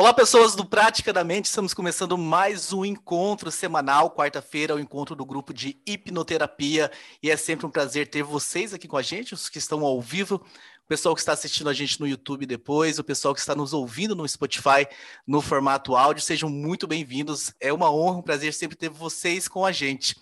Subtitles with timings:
[0.00, 1.46] Olá, pessoas do Prática da Mente.
[1.46, 6.88] Estamos começando mais um encontro semanal, quarta-feira, o encontro do grupo de hipnoterapia.
[7.20, 10.00] E é sempre um prazer ter vocês aqui com a gente, os que estão ao
[10.00, 13.56] vivo, o pessoal que está assistindo a gente no YouTube depois, o pessoal que está
[13.56, 14.86] nos ouvindo no Spotify
[15.26, 16.22] no formato áudio.
[16.22, 17.52] Sejam muito bem-vindos.
[17.58, 20.14] É uma honra, um prazer sempre ter vocês com a gente.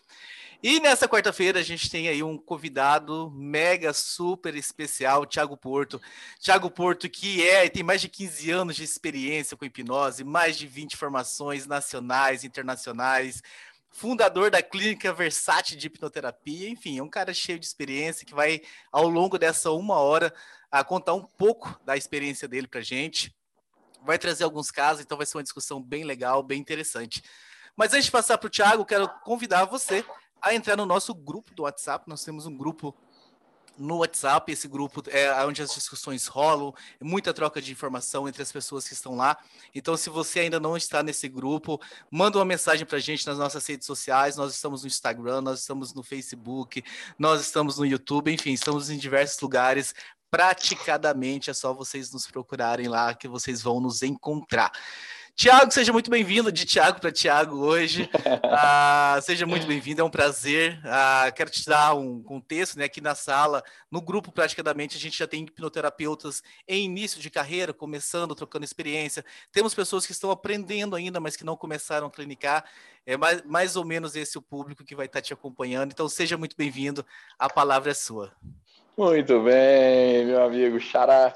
[0.63, 6.01] E nessa quarta-feira a gente tem aí um convidado mega super especial, Tiago Porto.
[6.41, 10.67] Tiago Porto, que é, tem mais de 15 anos de experiência com hipnose, mais de
[10.67, 13.43] 20 formações nacionais, internacionais,
[13.91, 18.61] fundador da clínica Versátil de hipnoterapia, enfim, é um cara cheio de experiência que vai,
[18.91, 20.35] ao longo dessa uma hora,
[20.71, 23.35] a contar um pouco da experiência dele para gente.
[24.03, 27.23] Vai trazer alguns casos, então vai ser uma discussão bem legal, bem interessante.
[27.77, 30.05] Mas antes de passar para o Thiago, quero convidar você
[30.47, 32.09] a entrar no nosso grupo do WhatsApp.
[32.09, 32.95] Nós temos um grupo
[33.79, 34.51] no WhatsApp.
[34.51, 38.95] Esse grupo é onde as discussões rolam, muita troca de informação entre as pessoas que
[38.95, 39.37] estão lá.
[39.75, 43.39] Então, se você ainda não está nesse grupo, manda uma mensagem para a gente nas
[43.39, 44.37] nossas redes sociais.
[44.37, 46.83] Nós estamos no Instagram, nós estamos no Facebook,
[47.19, 49.95] nós estamos no YouTube, enfim, estamos em diversos lugares.
[50.31, 54.73] Praticadamente é só vocês nos procurarem lá que vocês vão nos encontrar.
[55.37, 58.09] Tiago, seja muito bem-vindo, de Tiago para Tiago hoje.
[58.59, 60.81] Ah, seja muito bem-vindo, é um prazer.
[60.85, 62.85] Ah, quero te dar um contexto, né?
[62.85, 67.75] Aqui na sala, no grupo Praticamente, a gente já tem hipnoterapeutas em início de carreira,
[67.75, 69.25] começando, trocando experiência.
[69.53, 72.65] Temos pessoas que estão aprendendo ainda, mas que não começaram a clinicar.
[73.05, 75.93] É mais, mais ou menos esse o público que vai estar te acompanhando.
[75.93, 77.05] Então, seja muito bem-vindo.
[77.39, 78.33] A palavra é sua.
[78.99, 81.35] Muito bem, meu amigo Xará.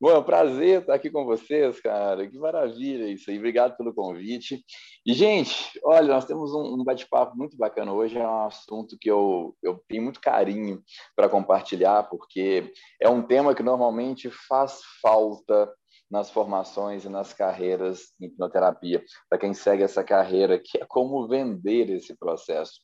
[0.00, 2.24] Bom, é prazer estar aqui com vocês, cara.
[2.28, 3.36] Que maravilha isso aí.
[3.36, 4.64] Obrigado pelo convite.
[5.04, 8.16] E, gente, olha, nós temos um, bate-papo muito bacana hoje.
[8.16, 10.80] É um assunto que eu, eu tenho muito carinho
[11.16, 12.72] para compartilhar, porque
[13.02, 15.68] é um tema que normalmente faz falta
[16.08, 21.26] nas formações e nas carreiras em hipnoterapia, para quem segue essa carreira, que é como
[21.26, 22.80] vender esse processo.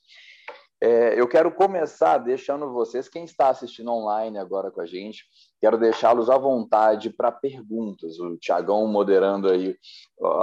[0.78, 5.24] É, eu quero começar deixando vocês, quem está assistindo online agora com a gente,
[5.58, 8.20] quero deixá-los à vontade para perguntas.
[8.20, 9.74] O Tiagão moderando aí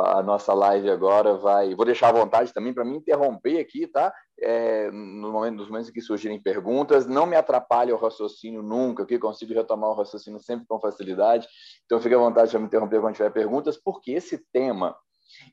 [0.07, 1.75] a nossa live agora vai.
[1.75, 4.11] Vou deixar à vontade também para me interromper aqui, tá?
[4.39, 9.05] É, no momento, nos momentos em que surgirem perguntas, não me atrapalhe o raciocínio nunca,
[9.05, 11.47] que consigo retomar o raciocínio sempre com facilidade.
[11.85, 14.95] Então fique à vontade para me interromper quando tiver perguntas, porque esse tema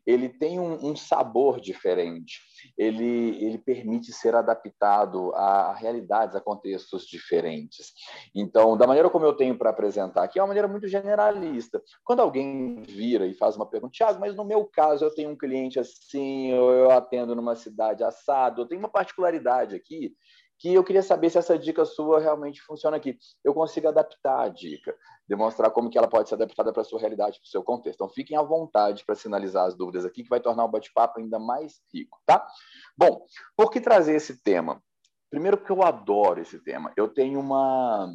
[0.06, 2.40] ele tem um, um, sabor diferente,
[2.76, 7.92] ele, ele permite ser adaptado a, a, realidades, a contextos diferentes.
[8.34, 11.82] Então, da maneira como eu tenho para apresentar aqui, é uma maneira muito generalista.
[12.04, 15.36] Quando alguém vira e faz uma pergunta, Tiago, mas no meu caso eu tenho um
[15.36, 20.14] cliente assim, ou eu atendo numa cidade assado, eu tenho uma particularidade aqui,
[20.60, 23.18] que eu queria saber se essa dica sua realmente funciona aqui.
[23.42, 24.94] Eu consigo adaptar a dica,
[25.26, 27.96] demonstrar como que ela pode ser adaptada para a sua realidade, para o seu contexto.
[27.96, 31.38] Então, fiquem à vontade para sinalizar as dúvidas aqui, que vai tornar o bate-papo ainda
[31.38, 32.46] mais rico, tá?
[32.94, 33.24] Bom,
[33.56, 34.82] por que trazer esse tema?
[35.30, 36.92] Primeiro, porque eu adoro esse tema.
[36.94, 38.12] Eu tenho uma,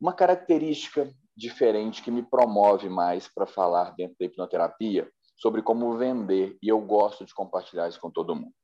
[0.00, 6.56] uma característica diferente que me promove mais para falar dentro da hipnoterapia sobre como vender,
[6.62, 8.54] e eu gosto de compartilhar isso com todo mundo.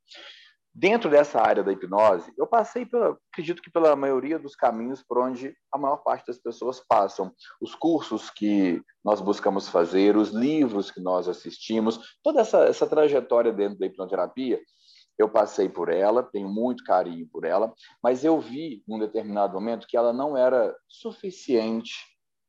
[0.77, 5.19] Dentro dessa área da hipnose, eu passei, pela, acredito que pela maioria dos caminhos por
[5.19, 7.33] onde a maior parte das pessoas passam.
[7.61, 13.53] Os cursos que nós buscamos fazer, os livros que nós assistimos, toda essa, essa trajetória
[13.53, 14.61] dentro da hipnoterapia,
[15.17, 19.87] eu passei por ela, tenho muito carinho por ela, mas eu vi, num determinado momento,
[19.87, 21.95] que ela não era suficiente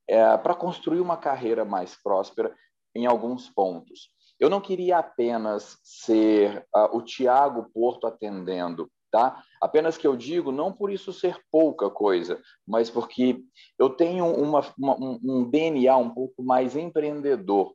[0.08, 2.56] é, para construir uma carreira mais próspera
[2.96, 4.10] em alguns pontos.
[4.40, 9.42] Eu não queria apenas ser uh, o Tiago Porto atendendo, tá?
[9.62, 13.42] Apenas que eu digo, não por isso ser pouca coisa, mas porque
[13.80, 17.74] eu tenho uma, uma, um DNA um pouco mais empreendedor.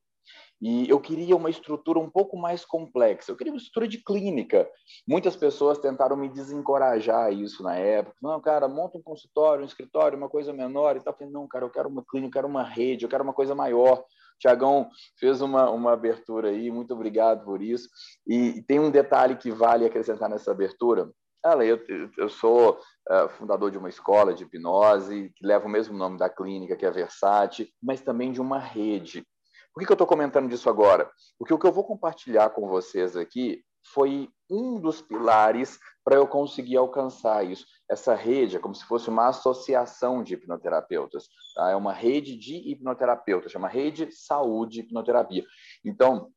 [0.61, 3.33] E eu queria uma estrutura um pouco mais complexa.
[3.33, 4.69] Eu queria uma estrutura de clínica.
[5.09, 8.15] Muitas pessoas tentaram me desencorajar isso na época.
[8.21, 11.15] Não, cara, monta um consultório, um escritório, uma coisa menor e tal.
[11.15, 13.33] Eu falei, não, cara, eu quero uma clínica, eu quero uma rede, eu quero uma
[13.33, 14.05] coisa maior.
[14.41, 14.89] Tiagão
[15.19, 17.89] fez uma, uma abertura aí, muito obrigado por isso.
[18.27, 21.11] E tem um detalhe que vale acrescentar nessa abertura.
[21.45, 21.79] Ela, eu,
[22.19, 26.29] eu sou uh, fundador de uma escola de hipnose que leva o mesmo nome da
[26.29, 29.25] clínica, que é Versate, mas também de uma rede.
[29.73, 31.11] Por que, que eu estou comentando disso agora?
[31.39, 36.27] Porque o que eu vou compartilhar com vocês aqui foi um dos pilares para eu
[36.27, 37.65] conseguir alcançar isso.
[37.89, 41.71] Essa rede é como se fosse uma associação de hipnoterapeutas, tá?
[41.71, 45.45] é uma rede de hipnoterapeutas, chama Rede Saúde Hipnoterapia.
[45.85, 46.31] Então,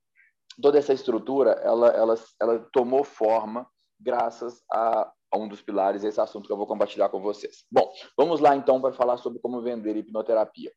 [0.61, 3.67] toda essa estrutura, ela, ela, ela tomou forma
[3.99, 7.65] graças a, a um dos pilares, esse assunto que eu vou compartilhar com vocês.
[7.71, 10.71] Bom, vamos lá então para falar sobre como vender hipnoterapia.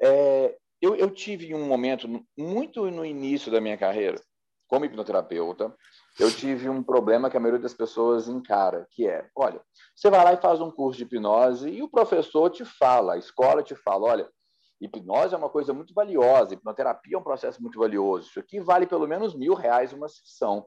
[0.00, 4.20] É, eu, eu tive um momento, muito no início da minha carreira,
[4.72, 5.76] como hipnoterapeuta,
[6.18, 9.60] eu tive um problema que a maioria das pessoas encara, que é, olha,
[9.94, 13.18] você vai lá e faz um curso de hipnose e o professor te fala, a
[13.18, 14.30] escola te fala, olha,
[14.80, 18.86] hipnose é uma coisa muito valiosa, hipnoterapia é um processo muito valioso, isso aqui vale
[18.86, 20.66] pelo menos mil reais uma sessão.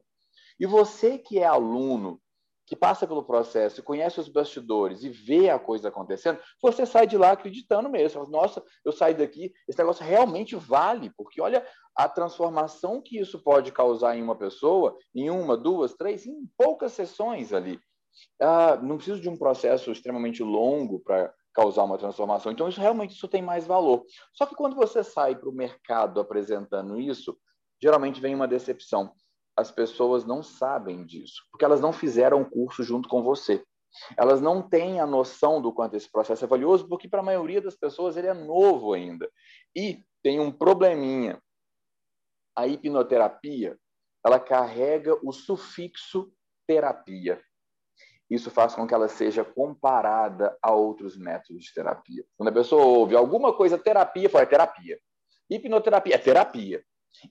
[0.60, 2.22] E você que é aluno,
[2.66, 7.18] que passa pelo processo, conhece os bastidores e vê a coisa acontecendo, você sai de
[7.18, 8.28] lá acreditando mesmo.
[8.28, 11.66] Nossa, eu saí daqui, esse negócio realmente vale, porque olha
[11.96, 16.94] a transformação que isso pode causar em uma pessoa, em uma, duas, três, em poucas
[16.94, 17.80] sessões ali.
[18.42, 22.52] Ah, não preciso de um processo extremamente longo para causar uma transformação.
[22.52, 24.04] Então, isso realmente isso tem mais valor.
[24.34, 27.38] Só que quando você sai para o mercado apresentando isso,
[27.82, 29.12] geralmente vem uma decepção
[29.56, 33.64] as pessoas não sabem disso, porque elas não fizeram o curso junto com você.
[34.18, 37.62] Elas não têm a noção do quanto esse processo é valioso, porque para a maioria
[37.62, 39.30] das pessoas ele é novo ainda.
[39.74, 41.42] E tem um probleminha.
[42.56, 43.78] A hipnoterapia,
[44.26, 46.32] ela carrega o sufixo
[46.68, 47.42] terapia.
[48.30, 52.26] Isso faz com que ela seja comparada a outros métodos de terapia.
[52.36, 55.00] Quando a pessoa ouve alguma coisa terapia, fala é terapia.
[55.50, 56.84] Hipnoterapia é terapia.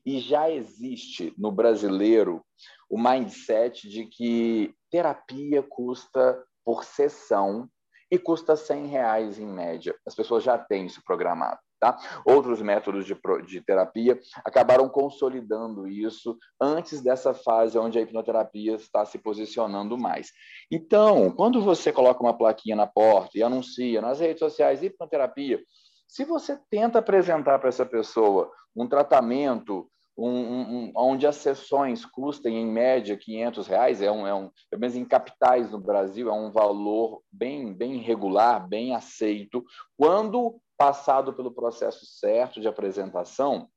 [0.05, 2.45] E já existe no brasileiro
[2.89, 7.69] o mindset de que terapia custa por sessão
[8.11, 9.95] e custa 100 reais em média.
[10.07, 11.59] As pessoas já têm isso programado.
[11.81, 11.99] Tá?
[12.25, 13.15] Outros métodos de,
[13.47, 20.31] de terapia acabaram consolidando isso antes dessa fase onde a hipnoterapia está se posicionando mais.
[20.71, 25.61] Então, quando você coloca uma plaquinha na porta e anuncia nas redes sociais hipnoterapia,
[26.07, 32.57] se você tenta apresentar para essa pessoa um tratamento um, um, onde as sessões custem
[32.57, 36.33] em média 500 reais, é um, é um, pelo menos em capitais no Brasil, é
[36.33, 39.65] um valor bem, bem regular, bem aceito.
[39.99, 43.69] Quando passado pelo processo certo de apresentação,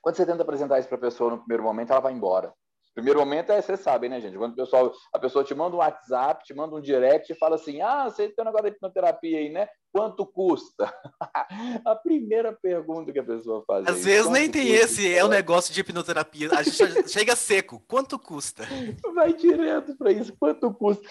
[0.00, 2.52] quando você tenta apresentar isso para a pessoa no primeiro momento, ela vai embora.
[2.94, 4.38] Primeiro momento é, vocês sabem, né, gente?
[4.38, 7.56] Quando o pessoal, a pessoa te manda um WhatsApp, te manda um direct e fala
[7.56, 9.68] assim: ah, você tem um negócio de hipnoterapia aí, né?
[9.92, 10.94] Quanto custa?
[11.84, 13.84] a primeira pergunta que a pessoa faz.
[13.88, 16.50] Às vezes nem tem esse, é o um negócio de hipnoterapia.
[16.52, 17.82] A gente chega seco.
[17.88, 18.64] Quanto custa?
[19.12, 20.32] Vai direto para isso.
[20.38, 21.02] Quanto custa?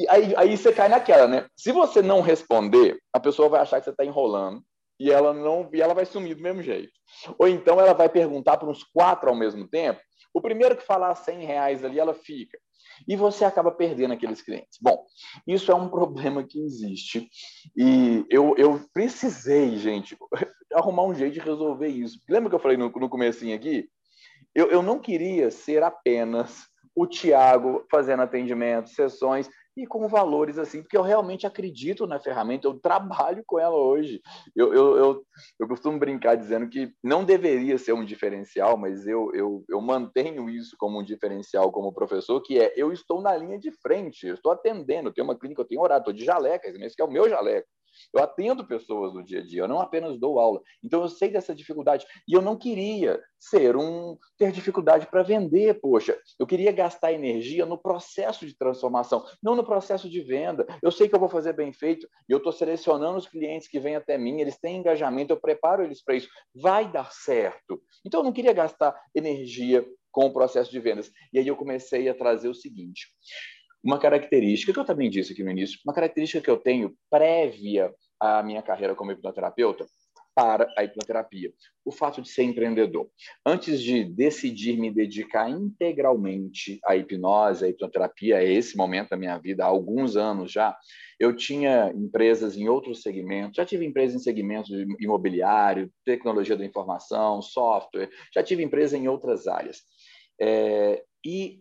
[0.00, 1.46] E aí, aí você cai naquela, né?
[1.56, 4.62] Se você não responder, a pessoa vai achar que você está enrolando
[4.98, 6.92] e ela não e ela vai sumir do mesmo jeito.
[7.38, 10.00] Ou então ela vai perguntar para uns quatro ao mesmo tempo
[10.32, 12.58] o primeiro que falar 100 reais ali, ela fica.
[13.08, 14.78] E você acaba perdendo aqueles clientes.
[14.80, 15.04] Bom,
[15.46, 17.28] isso é um problema que existe.
[17.76, 20.16] E eu, eu precisei, gente,
[20.72, 22.20] arrumar um jeito de resolver isso.
[22.28, 23.88] Lembra que eu falei no, no comecinho aqui?
[24.54, 30.82] Eu, eu não queria ser apenas o Tiago fazendo atendimento, sessões e com valores assim,
[30.82, 34.20] porque eu realmente acredito na ferramenta, eu trabalho com ela hoje.
[34.54, 35.26] Eu, eu, eu,
[35.58, 40.50] eu costumo brincar dizendo que não deveria ser um diferencial, mas eu, eu, eu mantenho
[40.50, 44.34] isso como um diferencial como professor, que é eu estou na linha de frente, eu
[44.34, 47.04] estou atendendo, eu tenho uma clínica, eu tenho horário, estou de jaleca, esse que é
[47.04, 47.68] o meu jaleco.
[48.14, 50.60] Eu atendo pessoas no dia a dia, eu não apenas dou aula.
[50.82, 55.80] Então eu sei dessa dificuldade e eu não queria ser um ter dificuldade para vender,
[55.80, 56.18] poxa.
[56.38, 60.66] Eu queria gastar energia no processo de transformação, não no processo de venda.
[60.82, 63.80] Eu sei que eu vou fazer bem feito e eu estou selecionando os clientes que
[63.80, 66.28] vêm até mim, eles têm engajamento, eu preparo eles para isso.
[66.54, 67.80] Vai dar certo.
[68.04, 71.10] Então eu não queria gastar energia com o processo de vendas.
[71.32, 73.08] E aí eu comecei a trazer o seguinte:
[73.82, 77.92] uma característica que eu também disse aqui no início, uma característica que eu tenho prévia
[78.18, 79.86] à minha carreira como hipnoterapeuta
[80.34, 81.52] para a hipnoterapia,
[81.84, 83.10] o fato de ser empreendedor.
[83.44, 89.36] Antes de decidir me dedicar integralmente à hipnose, à hipnoterapia, a esse momento da minha
[89.38, 90.76] vida, há alguns anos já,
[91.18, 94.70] eu tinha empresas em outros segmentos, já tive empresas em segmentos
[95.00, 99.82] imobiliário, tecnologia da informação, software, já tive empresa em outras áreas.
[100.40, 101.60] É, e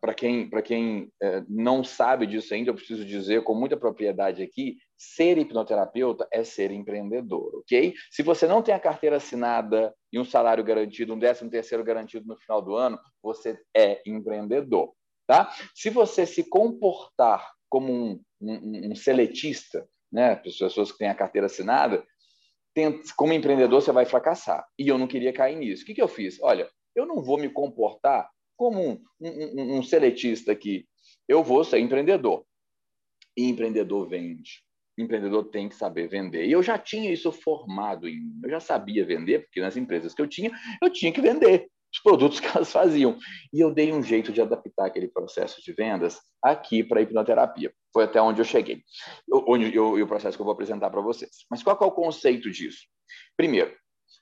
[0.00, 4.76] para quem, quem é, não sabe disso ainda, eu preciso dizer com muita propriedade aqui:
[4.96, 7.94] ser hipnoterapeuta é ser empreendedor, ok?
[8.10, 12.26] Se você não tem a carteira assinada e um salário garantido, um décimo terceiro garantido
[12.26, 14.92] no final do ano, você é empreendedor,
[15.26, 15.52] tá?
[15.74, 21.46] Se você se comportar como um, um, um seletista, né, pessoas que têm a carteira
[21.46, 22.06] assinada,
[23.16, 24.64] como empreendedor você vai fracassar.
[24.78, 25.82] E eu não queria cair nisso.
[25.82, 26.40] O que, que eu fiz?
[26.40, 30.86] Olha, eu não vou me comportar como um, um, um seletista aqui.
[31.28, 32.44] Eu vou ser empreendedor.
[33.36, 34.62] E empreendedor vende.
[34.96, 36.46] Empreendedor tem que saber vender.
[36.46, 38.40] E eu já tinha isso formado em mim.
[38.44, 42.00] Eu já sabia vender, porque nas empresas que eu tinha, eu tinha que vender os
[42.00, 43.16] produtos que elas faziam.
[43.52, 47.72] E eu dei um jeito de adaptar aquele processo de vendas aqui para a hipnoterapia.
[47.92, 48.82] Foi até onde eu cheguei.
[49.46, 51.44] Onde eu, o processo que eu vou apresentar para vocês.
[51.50, 52.82] Mas qual é o conceito disso?
[53.36, 53.74] Primeiro,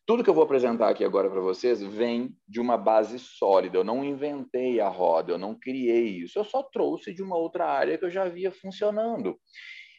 [0.05, 3.79] Tudo que eu vou apresentar aqui agora para vocês vem de uma base sólida.
[3.79, 6.39] Eu não inventei a roda, eu não criei isso.
[6.39, 9.39] Eu só trouxe de uma outra área que eu já via funcionando.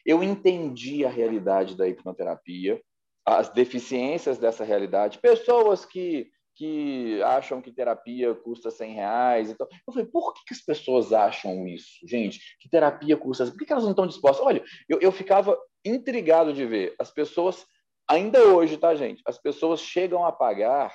[0.04, 2.80] Eu entendi a realidade da hipnoterapia,
[3.24, 9.50] as deficiências dessa realidade, pessoas que que acham que terapia custa 100 reais.
[9.50, 12.40] Então, eu falei, por que, que as pessoas acham isso, gente?
[12.60, 13.46] Que terapia custa?
[13.46, 14.46] Por que, que elas não estão dispostas?
[14.46, 17.66] Olha, eu, eu ficava intrigado de ver as pessoas,
[18.08, 19.22] ainda hoje, tá, gente?
[19.26, 20.94] As pessoas chegam a pagar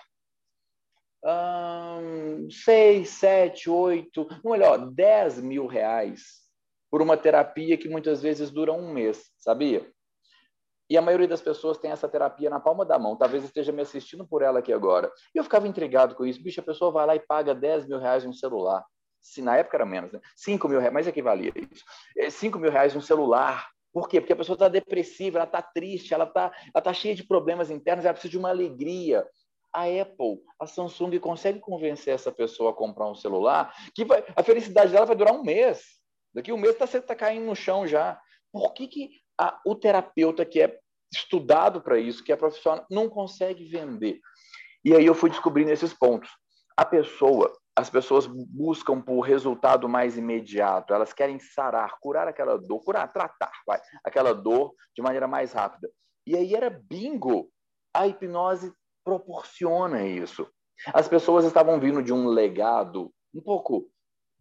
[1.23, 6.39] hum, 6, 7, 8, melhor, 10 mil reais
[6.89, 9.87] por uma terapia que muitas vezes dura um mês, sabia?
[10.89, 13.15] E a maioria das pessoas tem essa terapia na palma da mão.
[13.15, 15.11] Talvez esteja me assistindo por ela aqui agora.
[15.35, 16.41] E eu ficava intrigado com isso.
[16.41, 18.83] Bicho, a pessoa vai lá e paga 10 mil reais um celular.
[19.21, 20.19] Se na época era menos, né?
[20.35, 21.85] 5 mil reais, mas equivalia a isso.
[22.31, 23.69] 5 é, mil reais um celular.
[23.91, 24.22] Por quê?
[24.22, 27.72] Porque a pessoa está depressiva, ela está triste, ela está ela tá cheia de problemas
[27.72, 29.25] internos, ela precisa de uma alegria.
[29.74, 34.41] A Apple, a Samsung consegue convencer essa pessoa a comprar um celular que vai, a
[34.41, 35.84] felicidade dela vai durar um mês.
[36.34, 38.19] Daqui um mês tá, está caindo no chão já.
[38.51, 40.79] Por que, que a, o terapeuta que é
[41.12, 44.19] estudado para isso, que é profissional, não consegue vender.
[44.84, 46.29] E aí eu fui descobrindo esses pontos.
[46.77, 52.83] A pessoa, as pessoas buscam por resultado mais imediato, elas querem sarar, curar aquela dor,
[52.83, 55.89] curar, tratar, vai, aquela dor de maneira mais rápida.
[56.27, 57.50] E aí era bingo.
[57.93, 60.45] A hipnose proporciona isso.
[60.93, 63.89] As pessoas estavam vindo de um legado um pouco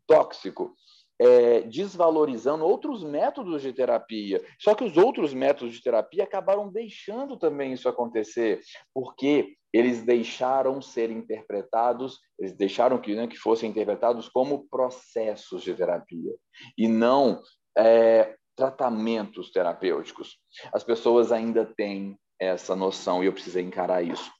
[0.05, 0.75] tóxico
[1.21, 4.43] é, desvalorizando outros métodos de terapia.
[4.59, 8.61] Só que os outros métodos de terapia acabaram deixando também isso acontecer,
[8.95, 15.75] porque eles deixaram ser interpretados, eles deixaram que, né, que fossem interpretados como processos de
[15.75, 16.35] terapia
[16.77, 17.43] e não
[17.77, 20.39] é, tratamentos terapêuticos.
[20.73, 24.31] As pessoas ainda têm essa noção e eu precisei encarar isso.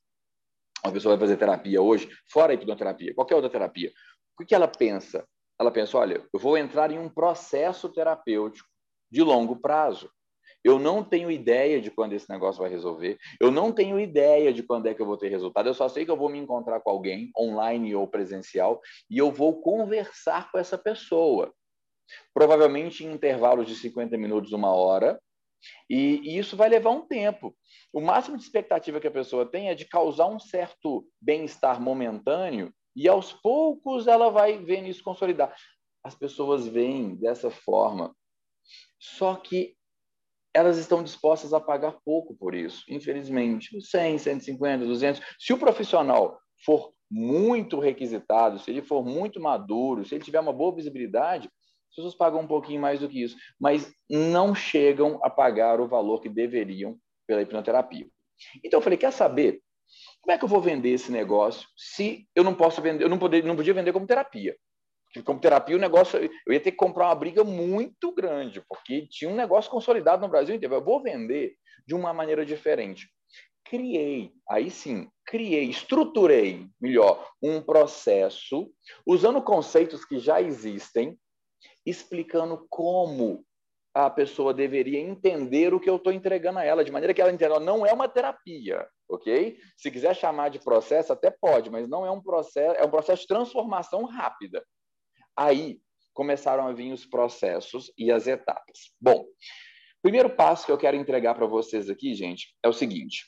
[0.85, 3.93] Uma pessoa vai fazer terapia hoje, fora a hipnoterapia, qualquer outra terapia.
[4.41, 5.27] O que ela pensa?
[5.59, 8.69] Ela pensa: olha, eu vou entrar em um processo terapêutico
[9.11, 10.11] de longo prazo.
[10.65, 13.17] Eu não tenho ideia de quando esse negócio vai resolver.
[13.41, 15.69] Eu não tenho ideia de quando é que eu vou ter resultado.
[15.69, 19.31] Eu só sei que eu vou me encontrar com alguém, online ou presencial, e eu
[19.31, 21.55] vou conversar com essa pessoa.
[22.35, 25.21] Provavelmente em intervalos de 50 minutos, uma hora.
[25.89, 27.57] E, e isso vai levar um tempo.
[27.93, 32.73] O máximo de expectativa que a pessoa tem é de causar um certo bem-estar momentâneo
[32.99, 35.55] e aos poucos ela vai vendo isso consolidar.
[36.03, 38.15] As pessoas veem dessa forma.
[38.99, 39.77] Só que
[40.53, 43.81] elas estão dispostas a pagar pouco por isso, infelizmente.
[43.81, 45.23] 100, 150, 200.
[45.39, 50.53] Se o profissional for muito requisitado, se ele for muito maduro, se ele tiver uma
[50.53, 51.49] boa visibilidade,
[51.91, 55.87] as pessoas pagam um pouquinho mais do que isso, mas não chegam a pagar o
[55.87, 58.09] valor que deveriam pela hipnoterapia.
[58.65, 59.63] Então eu falei, quer saber?
[60.21, 63.19] Como é que eu vou vender esse negócio se eu não posso vender, eu não,
[63.19, 64.57] poder, não podia vender como terapia?
[65.07, 69.07] Porque como terapia o negócio, eu ia ter que comprar uma briga muito grande, porque
[69.07, 70.75] tinha um negócio consolidado no Brasil inteiro.
[70.75, 73.09] Eu vou vender de uma maneira diferente.
[73.65, 78.71] Criei, aí sim, criei, estruturei, melhor, um processo
[79.07, 81.19] usando conceitos que já existem,
[81.85, 83.45] explicando como
[83.95, 87.33] a pessoa deveria entender o que eu estou entregando a ela, de maneira que ela
[87.33, 89.59] entenda, não é uma terapia, ok?
[89.77, 93.23] Se quiser chamar de processo, até pode, mas não é um processo, é um processo
[93.23, 94.65] de transformação rápida.
[95.37, 95.81] Aí
[96.13, 98.93] começaram a vir os processos e as etapas.
[99.01, 99.25] Bom,
[100.03, 103.25] primeiro passo que eu quero entregar para vocês aqui, gente, é o seguinte.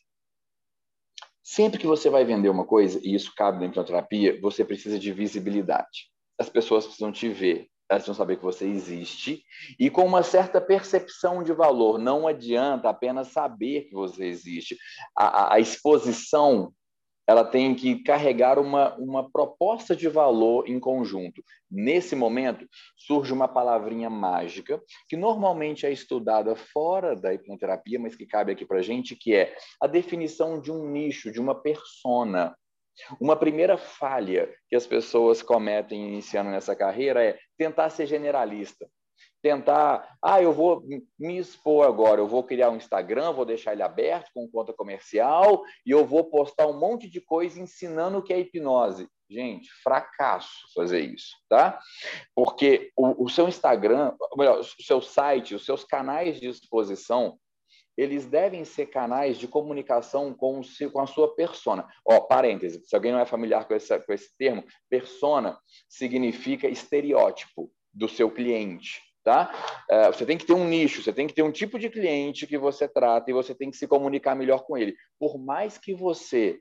[1.42, 5.12] Sempre que você vai vender uma coisa, e isso cabe na hipnoterapia, você precisa de
[5.12, 6.10] visibilidade.
[6.38, 9.42] As pessoas precisam te ver, elas precisam saber que você existe
[9.78, 11.98] e com uma certa percepção de valor.
[11.98, 14.78] Não adianta apenas saber que você existe.
[15.18, 16.72] A, a, a exposição
[17.26, 21.44] ela tem que carregar uma, uma proposta de valor em conjunto.
[21.70, 22.66] Nesse momento,
[22.96, 28.66] surge uma palavrinha mágica, que normalmente é estudada fora da hipnoterapia, mas que cabe aqui
[28.66, 32.56] para a gente, que é a definição de um nicho, de uma persona.
[33.20, 38.88] Uma primeira falha que as pessoas cometem iniciando nessa carreira é tentar ser generalista.
[39.42, 40.82] Tentar, ah, eu vou
[41.18, 45.62] me expor agora, eu vou criar um Instagram, vou deixar ele aberto com conta comercial
[45.84, 49.08] e eu vou postar um monte de coisa ensinando o que é hipnose.
[49.30, 51.78] Gente, fracasso fazer isso, tá?
[52.34, 57.38] Porque o, o seu Instagram, melhor, o seu site, os seus canais de exposição,
[58.00, 60.60] eles devem ser canais de comunicação com,
[60.92, 61.86] com a sua persona.
[62.04, 67.70] Ó, parêntese, se alguém não é familiar com, essa, com esse termo, persona significa estereótipo
[67.92, 69.02] do seu cliente.
[69.22, 69.52] Tá?
[69.90, 72.46] É, você tem que ter um nicho, você tem que ter um tipo de cliente
[72.46, 74.96] que você trata e você tem que se comunicar melhor com ele.
[75.18, 76.58] Por mais que você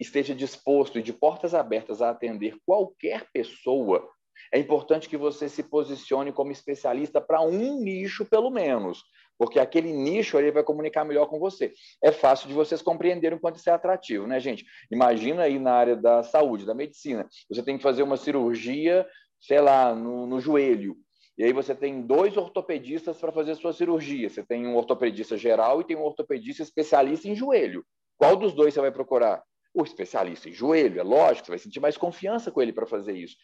[0.00, 4.08] esteja disposto e de portas abertas a atender qualquer pessoa,
[4.52, 9.02] é importante que você se posicione como especialista para um nicho, pelo menos,
[9.38, 11.72] porque aquele nicho ele vai comunicar melhor com você.
[12.02, 14.66] É fácil de vocês compreenderem o quanto isso é atrativo, né, gente?
[14.90, 19.06] Imagina aí na área da saúde, da medicina, você tem que fazer uma cirurgia,
[19.40, 20.96] sei lá, no, no joelho.
[21.38, 24.28] E aí você tem dois ortopedistas para fazer sua cirurgia.
[24.28, 27.84] Você tem um ortopedista geral e tem um ortopedista especialista em joelho.
[28.16, 29.40] Qual dos dois você vai procurar?
[29.72, 33.16] O especialista em joelho, é lógico, você vai sentir mais confiança com ele para fazer
[33.16, 33.36] isso.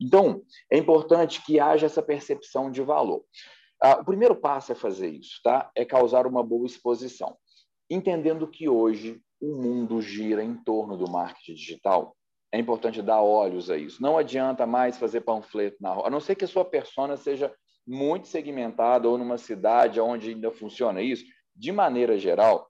[0.00, 3.22] Então, é importante que haja essa percepção de valor.
[3.82, 5.70] Ah, o primeiro passo é fazer isso, tá?
[5.74, 7.36] É causar uma boa exposição.
[7.90, 12.16] Entendendo que hoje o mundo gira em torno do marketing digital,
[12.52, 14.00] é importante dar olhos a isso.
[14.00, 17.52] Não adianta mais fazer panfleto na rua, a não ser que a sua persona seja
[17.86, 21.24] muito segmentada ou numa cidade onde ainda funciona isso.
[21.54, 22.68] De maneira geral,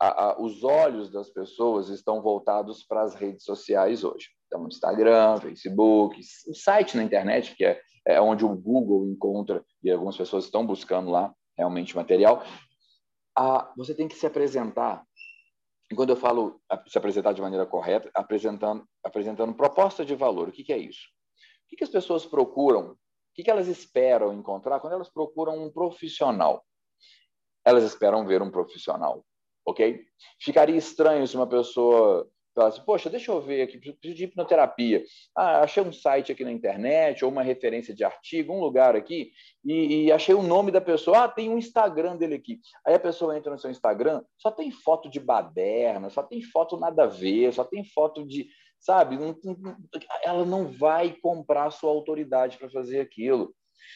[0.00, 4.28] a, a, os olhos das pessoas estão voltados para as redes sociais hoje.
[4.46, 9.90] Então, Instagram, Facebook, o site na internet, que é, é onde o Google encontra, e
[9.90, 12.42] algumas pessoas estão buscando lá realmente material.
[13.76, 15.04] Você tem que se apresentar
[15.90, 20.52] e quando eu falo se apresentar de maneira correta, apresentando, apresentando proposta de valor, o
[20.52, 21.06] que, que é isso?
[21.64, 22.92] O que, que as pessoas procuram?
[22.92, 22.96] O
[23.34, 26.64] que elas esperam encontrar quando elas procuram um profissional?
[27.64, 29.24] Elas esperam ver um profissional,
[29.64, 30.00] ok?
[30.40, 35.02] Ficaria estranho se uma pessoa Fala assim, poxa, deixa eu ver aqui, preciso de hipnoterapia.
[35.34, 39.32] Ah, achei um site aqui na internet, ou uma referência de artigo, um lugar aqui,
[39.64, 41.24] e, e, achei o nome da pessoa.
[41.24, 42.60] Ah, tem um Instagram dele aqui.
[42.86, 46.76] Aí a pessoa entra no seu Instagram, só tem foto de baderna, só tem foto
[46.76, 48.46] nada a ver, só tem foto de.
[48.78, 49.18] Sabe?
[50.22, 53.52] Ela não vai comprar sua autoridade para fazer aquilo.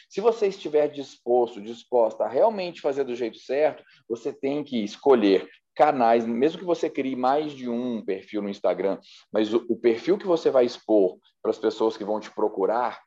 [0.09, 5.49] Se você estiver disposto, disposta a realmente fazer do jeito certo, você tem que escolher
[5.75, 8.99] canais, mesmo que você crie mais de um perfil no Instagram,
[9.33, 13.01] mas o, o perfil que você vai expor para as pessoas que vão te procurar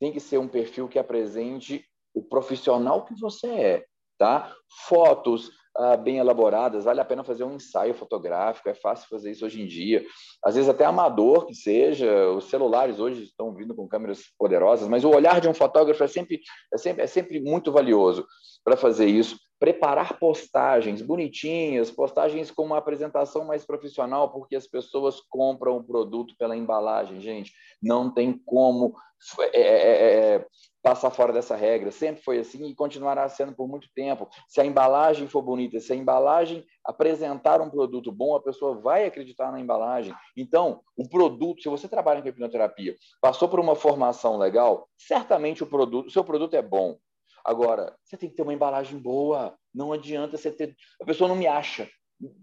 [0.00, 1.84] tem que ser um perfil que apresente
[2.14, 3.84] o profissional que você é,
[4.18, 4.54] tá?
[4.88, 9.44] Fotos, ah, bem elaboradas, vale a pena fazer um ensaio fotográfico, é fácil fazer isso
[9.44, 10.04] hoje em dia.
[10.44, 15.04] Às vezes até amador que seja, os celulares hoje estão vindo com câmeras poderosas, mas
[15.04, 16.40] o olhar de um fotógrafo é sempre,
[16.72, 18.26] é sempre, é sempre muito valioso
[18.64, 19.38] para fazer isso.
[19.58, 26.34] Preparar postagens bonitinhas, postagens com uma apresentação mais profissional, porque as pessoas compram o produto
[26.38, 27.52] pela embalagem, gente.
[27.82, 28.94] Não tem como
[29.40, 30.46] é, é, é, é
[30.86, 31.90] passar fora dessa regra.
[31.90, 34.28] Sempre foi assim e continuará sendo por muito tempo.
[34.46, 39.04] Se a embalagem for bonita, se a embalagem apresentar um produto bom, a pessoa vai
[39.04, 40.14] acreditar na embalagem.
[40.36, 45.66] Então, o produto, se você trabalha com hipnoterapia, passou por uma formação legal, certamente o
[45.66, 46.96] produto, seu produto é bom.
[47.44, 49.58] Agora, você tem que ter uma embalagem boa.
[49.74, 50.76] Não adianta você ter.
[51.02, 51.90] A pessoa não me acha.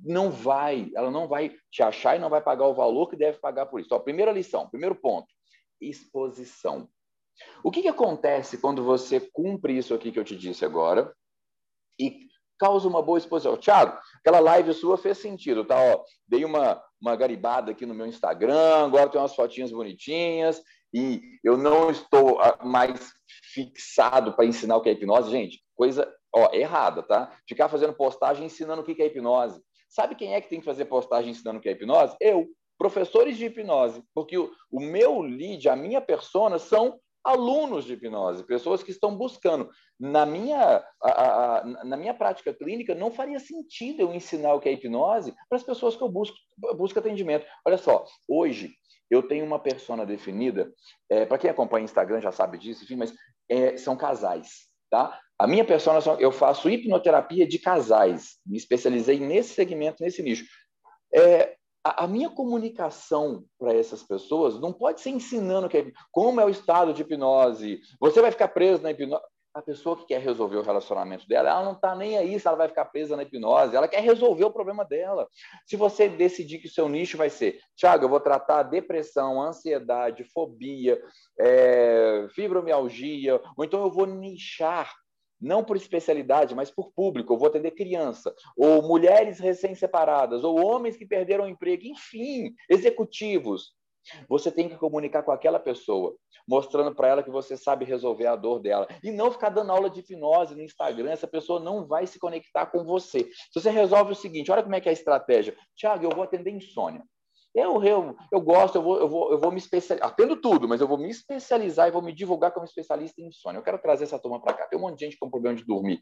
[0.04, 3.40] Não vai, ela não vai te achar e não vai pagar o valor que deve
[3.40, 3.88] pagar por isso.
[3.88, 5.28] Então, primeira lição, primeiro ponto:
[5.80, 6.90] exposição.
[7.64, 11.14] O que, que acontece quando você cumpre isso aqui que eu te disse agora
[12.00, 12.28] e
[12.60, 13.58] causa uma boa exposição?
[13.58, 15.76] Tiago, aquela live sua fez sentido, tá?
[15.78, 20.62] Ó, dei uma, uma garibada aqui no meu Instagram, agora tem umas fotinhas bonitinhas
[20.94, 23.14] e eu não estou ah, mais
[23.54, 25.32] fixado para ensinar o que é hipnose.
[25.32, 27.36] Gente, coisa ó, errada, tá?
[27.48, 29.62] Ficar fazendo postagem ensinando o que é hipnose.
[29.90, 32.16] Sabe quem é que tem que fazer postagem ensinando o que é hipnose?
[32.20, 37.94] Eu professores de hipnose, porque o, o, meu lead, a minha persona, são alunos de
[37.94, 39.70] hipnose, pessoas que estão buscando.
[40.00, 44.68] Na minha, a, a, na minha prática clínica, não faria sentido eu ensinar o que
[44.68, 46.36] é hipnose para as pessoas que eu busco,
[46.76, 47.46] busco atendimento.
[47.66, 48.74] Olha só, hoje
[49.10, 50.72] eu tenho uma persona definida,
[51.10, 53.14] é, para quem acompanha o Instagram já sabe disso, enfim, mas
[53.50, 54.72] é, são casais.
[54.90, 55.20] Tá?
[55.40, 60.46] A minha persona, eu faço hipnoterapia de casais, me especializei nesse segmento, nesse nicho.
[61.14, 66.40] É, a, a minha comunicação para essas pessoas não pode ser ensinando que é, como
[66.40, 67.82] é o estado de hipnose.
[68.00, 69.24] Você vai ficar preso na hipnose.
[69.56, 72.58] A pessoa que quer resolver o relacionamento dela, ela não está nem aí se ela
[72.58, 75.28] vai ficar presa na hipnose, ela quer resolver o problema dela.
[75.68, 80.24] Se você decidir que o seu nicho vai ser, Tiago, eu vou tratar depressão, ansiedade,
[80.34, 81.00] fobia,
[81.40, 84.92] é, fibromialgia, ou então eu vou nichar
[85.44, 87.34] não por especialidade, mas por público.
[87.34, 93.74] Eu vou atender criança, ou mulheres recém-separadas, ou homens que perderam o emprego, enfim, executivos.
[94.28, 96.16] Você tem que comunicar com aquela pessoa,
[96.48, 98.88] mostrando para ela que você sabe resolver a dor dela.
[99.04, 102.66] E não ficar dando aula de hipnose no Instagram, essa pessoa não vai se conectar
[102.66, 103.20] com você.
[103.52, 105.56] Se você resolve o seguinte, olha como é que é a estratégia.
[105.76, 107.04] Tiago, eu vou atender insônia.
[107.56, 110.82] Eu, eu, eu gosto, eu vou, eu, vou, eu vou me especializar, atendo tudo, mas
[110.82, 113.60] eu vou me especializar e vou me divulgar como especialista em insônia.
[113.60, 114.66] Eu quero trazer essa turma para cá.
[114.66, 116.02] Tem um monte de gente com problema de dormir.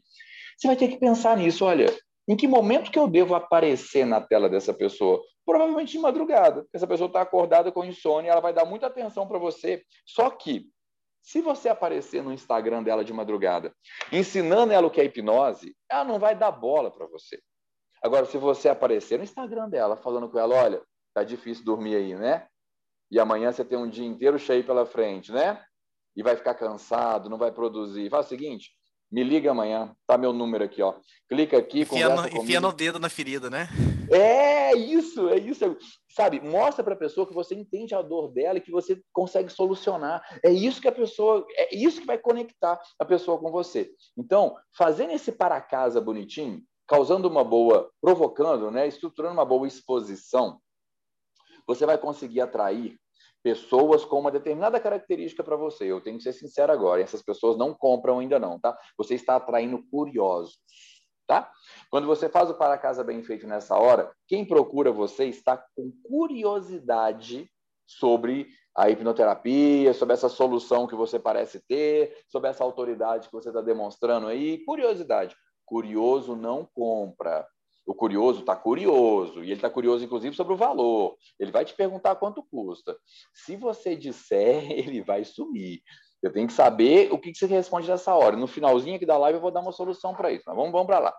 [0.56, 1.86] Você vai ter que pensar nisso, olha,
[2.26, 5.20] Em que momento que eu devo aparecer na tela dessa pessoa?
[5.44, 6.64] Provavelmente de madrugada.
[6.72, 9.82] Essa pessoa está acordada com insônia, ela vai dar muita atenção para você.
[10.06, 10.66] Só que,
[11.20, 13.74] se você aparecer no Instagram dela de madrugada,
[14.10, 17.40] ensinando ela o que é hipnose, ela não vai dar bola para você.
[18.02, 20.82] Agora, se você aparecer no Instagram dela, falando com ela, olha,
[21.14, 22.46] tá difícil dormir aí, né?
[23.10, 25.62] E amanhã você tem um dia inteiro cheio pela frente, né?
[26.16, 28.10] E vai ficar cansado, não vai produzir.
[28.10, 28.70] Faz o seguinte,
[29.10, 30.94] me liga amanhã, tá meu número aqui, ó.
[31.28, 33.68] Clica aqui, enfia no, enfia no dedo na ferida, né?
[34.10, 35.76] É isso, é isso.
[36.10, 39.50] Sabe, mostra para a pessoa que você entende a dor dela e que você consegue
[39.50, 40.22] solucionar.
[40.42, 43.90] É isso que a pessoa, é isso que vai conectar a pessoa com você.
[44.16, 50.58] Então, fazendo esse para casa bonitinho, causando uma boa, provocando, né, estruturando uma boa exposição,
[51.66, 52.96] você vai conseguir atrair
[53.42, 55.84] pessoas com uma determinada característica para você.
[55.84, 58.76] Eu tenho que ser sincero agora, essas pessoas não compram ainda não, tá?
[58.96, 60.58] Você está atraindo curiosos,
[61.26, 61.50] tá?
[61.90, 65.92] Quando você faz o para casa bem feito nessa hora, quem procura você está com
[66.04, 67.50] curiosidade
[67.86, 73.48] sobre a hipnoterapia, sobre essa solução que você parece ter, sobre essa autoridade que você
[73.48, 74.64] está demonstrando aí.
[74.64, 75.36] Curiosidade.
[75.66, 77.46] Curioso não compra.
[77.84, 81.16] O curioso está curioso, e ele está curioso, inclusive, sobre o valor.
[81.38, 82.96] Ele vai te perguntar quanto custa.
[83.34, 85.82] Se você disser, ele vai sumir.
[86.22, 88.36] Eu tenho que saber o que você responde nessa hora.
[88.36, 90.44] No finalzinho aqui da live, eu vou dar uma solução para isso.
[90.46, 91.14] Mas vamos, vamos para lá.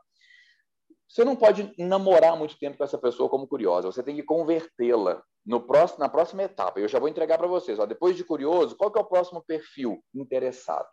[1.10, 3.92] Você não pode namorar muito tempo com essa pessoa como curiosa.
[3.92, 6.80] Você tem que convertê-la no próximo, na próxima etapa.
[6.80, 7.78] Eu já vou entregar para vocês.
[7.78, 10.02] Ó, depois de curioso, qual que é o próximo perfil?
[10.16, 10.88] Interessado.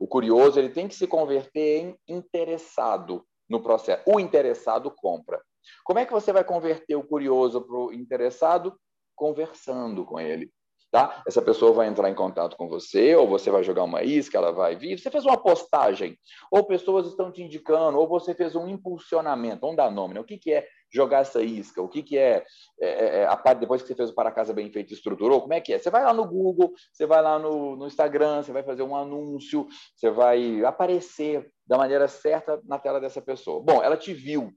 [0.00, 4.02] O curioso ele tem que se converter em interessado no processo.
[4.06, 5.40] O interessado compra.
[5.84, 8.78] Como é que você vai converter o curioso para o interessado?
[9.14, 10.50] Conversando com ele.
[10.90, 11.22] Tá?
[11.26, 14.52] Essa pessoa vai entrar em contato com você, ou você vai jogar uma isca, ela
[14.52, 14.98] vai vir.
[14.98, 16.16] Você fez uma postagem,
[16.50, 19.60] ou pessoas estão te indicando, ou você fez um impulsionamento.
[19.60, 20.20] Vamos dar nome, né?
[20.20, 21.82] O que, que é jogar essa isca?
[21.82, 22.44] O que, que é,
[22.80, 25.40] é, é, é a parte depois que você fez o para casa bem feito, estruturou?
[25.40, 25.78] Como é que é?
[25.78, 28.96] Você vai lá no Google, você vai lá no, no Instagram, você vai fazer um
[28.96, 33.62] anúncio, você vai aparecer da maneira certa na tela dessa pessoa.
[33.62, 34.52] Bom, ela te viu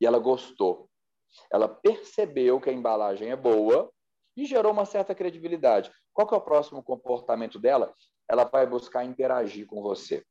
[0.00, 0.88] e ela gostou.
[1.50, 3.90] Ela percebeu que a embalagem é boa
[4.36, 5.90] e gerou uma certa credibilidade.
[6.12, 7.92] Qual que é o próximo comportamento dela?
[8.28, 10.24] Ela vai buscar interagir com você.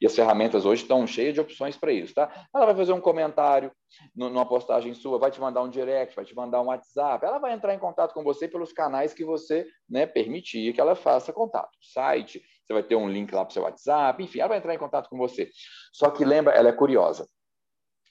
[0.00, 2.46] E as ferramentas hoje estão cheias de opções para isso, tá?
[2.54, 3.70] Ela vai fazer um comentário
[4.14, 7.52] numa postagem sua, vai te mandar um direct, vai te mandar um WhatsApp, ela vai
[7.52, 11.70] entrar em contato com você pelos canais que você né, permitir que ela faça contato.
[11.80, 14.74] Site, você vai ter um link lá para o seu WhatsApp, enfim, ela vai entrar
[14.74, 15.50] em contato com você.
[15.92, 17.26] Só que lembra, ela é curiosa.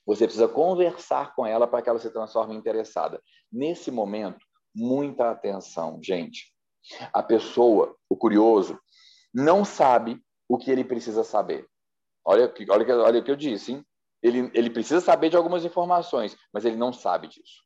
[0.05, 3.21] Você precisa conversar com ela para que ela se transforme interessada.
[3.51, 6.51] Nesse momento, muita atenção, gente.
[7.13, 8.77] A pessoa, o curioso,
[9.33, 10.21] não sabe
[10.53, 11.67] o que ele precisa saber.
[12.23, 13.85] Olha, olha, olha o que eu disse, hein?
[14.21, 17.63] Ele, ele precisa saber de algumas informações, mas ele não sabe disso.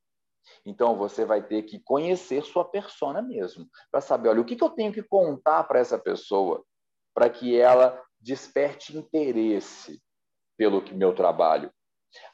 [0.65, 4.63] Então você vai ter que conhecer sua persona mesmo, para saber, olha, o que, que
[4.63, 6.63] eu tenho que contar para essa pessoa
[7.13, 10.01] para que ela desperte interesse
[10.57, 11.71] pelo meu trabalho.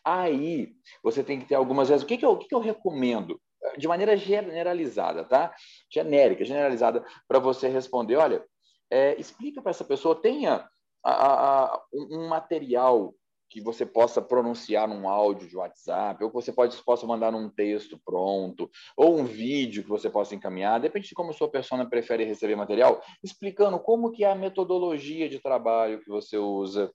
[0.06, 2.04] Aí você tem que ter algumas vezes.
[2.04, 3.42] O que, que, eu, o que, que eu recomendo?
[3.78, 5.54] de maneira generalizada, tá?
[5.90, 8.46] Genérica, generalizada, para você responder, olha,
[8.92, 10.68] é, explica para essa pessoa, tenha
[11.04, 13.14] a, a, um material
[13.54, 17.48] que você possa pronunciar num áudio de WhatsApp, ou que você pode, possa mandar num
[17.48, 18.68] texto pronto,
[18.98, 22.56] ou um vídeo que você possa encaminhar, depende de como a sua persona prefere receber
[22.56, 26.92] material, explicando como que é a metodologia de trabalho que você usa,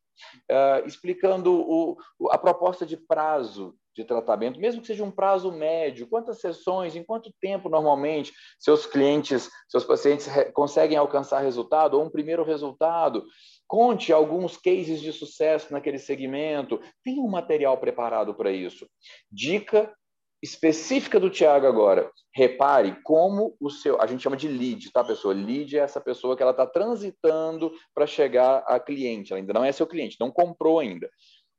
[0.50, 1.96] uh, explicando o,
[2.28, 7.02] a proposta de prazo de tratamento, mesmo que seja um prazo médio, quantas sessões, em
[7.02, 13.24] quanto tempo normalmente seus clientes, seus pacientes conseguem alcançar resultado ou um primeiro resultado.
[13.66, 16.80] Conte alguns cases de sucesso naquele segmento.
[17.04, 18.88] Tem um material preparado para isso.
[19.30, 19.92] Dica
[20.40, 22.08] específica do Tiago agora.
[22.32, 25.34] Repare como o seu, a gente chama de lead, tá, pessoa?
[25.34, 29.32] Lead é essa pessoa que ela está transitando para chegar a cliente.
[29.32, 31.10] Ela ainda não é seu cliente, não comprou ainda.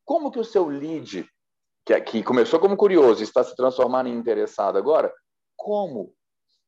[0.05, 1.27] Como que o seu lead
[1.89, 5.11] que, que começou como curioso e está se transformando em interessado agora,
[5.55, 6.13] como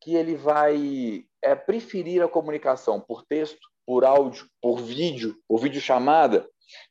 [0.02, 6.48] que ele vai é, preferir a comunicação por texto, por áudio, por vídeo, por videochamada?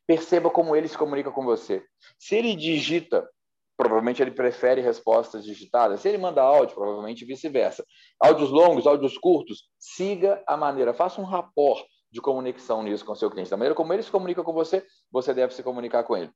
[0.07, 1.83] Perceba como ele se comunica com você.
[2.17, 3.27] Se ele digita,
[3.75, 6.01] provavelmente ele prefere respostas digitadas.
[6.01, 7.83] Se ele manda áudio, provavelmente vice-versa.
[8.19, 13.29] Áudios longos, áudios curtos, siga a maneira, faça um rapport de conexão nisso com seu
[13.29, 13.49] cliente.
[13.49, 16.31] Da maneira como ele se comunica com você, você deve se comunicar com ele.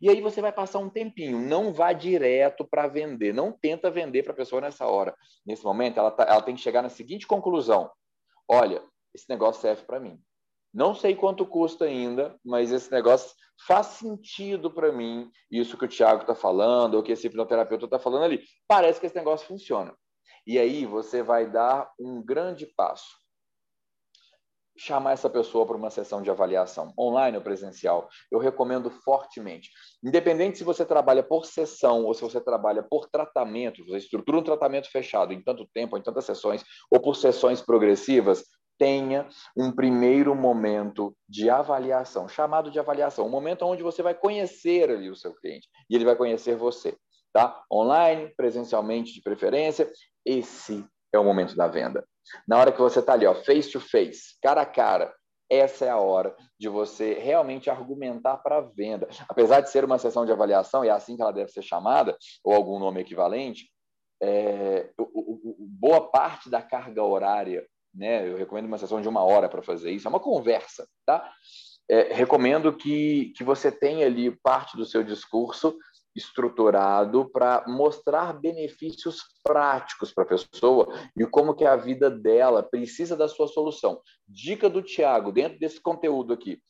[0.00, 4.22] E aí você vai passar um tempinho, não vá direto para vender, não tenta vender
[4.22, 5.14] para a pessoa nessa hora.
[5.44, 7.90] Nesse momento, ela, tá, ela tem que chegar na seguinte conclusão:
[8.48, 8.82] olha,
[9.14, 10.18] esse negócio serve para mim.
[10.72, 13.34] Não sei quanto custa ainda, mas esse negócio
[13.66, 17.98] faz sentido para mim, isso que o Tiago está falando, ou que esse hipnoterapeuta está
[17.98, 18.42] falando ali.
[18.66, 19.94] Parece que esse negócio funciona.
[20.46, 23.19] E aí você vai dar um grande passo.
[24.82, 29.70] Chamar essa pessoa para uma sessão de avaliação, online ou presencial, eu recomendo fortemente.
[30.02, 34.42] Independente se você trabalha por sessão ou se você trabalha por tratamento, você estrutura um
[34.42, 38.42] tratamento fechado em tanto tempo, em tantas sessões, ou por sessões progressivas,
[38.78, 44.88] tenha um primeiro momento de avaliação, chamado de avaliação, um momento onde você vai conhecer
[44.88, 46.96] ali o seu cliente e ele vai conhecer você,
[47.34, 47.62] tá?
[47.70, 49.92] Online, presencialmente de preferência,
[50.24, 52.02] esse é o momento da venda.
[52.46, 55.14] Na hora que você está ali, ó, face to face, cara a cara,
[55.48, 59.08] essa é a hora de você realmente argumentar para a venda.
[59.28, 62.16] Apesar de ser uma sessão de avaliação, e é assim que ela deve ser chamada,
[62.44, 63.68] ou algum nome equivalente,
[64.22, 68.28] é, o, o, boa parte da carga horária né?
[68.28, 71.30] Eu recomendo uma sessão de uma hora para fazer isso, é uma conversa, tá?
[71.88, 75.76] É, recomendo que, que você tenha ali parte do seu discurso
[76.14, 83.16] estruturado para mostrar benefícios práticos para a pessoa e como que a vida dela precisa
[83.16, 84.00] da sua solução.
[84.26, 86.60] Dica do Tiago, dentro desse conteúdo aqui.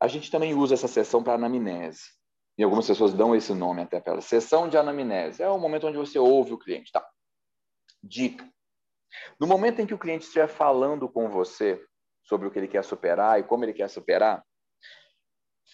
[0.00, 2.18] A gente também usa essa sessão para anamnese.
[2.56, 4.22] E algumas pessoas dão esse nome até para ela.
[4.22, 5.42] Sessão de anamnese.
[5.42, 6.90] É o momento onde você ouve o cliente.
[6.90, 7.06] Tá.
[8.02, 8.48] Dica.
[9.40, 11.80] No momento em que o cliente estiver falando com você
[12.22, 14.44] sobre o que ele quer superar e como ele quer superar,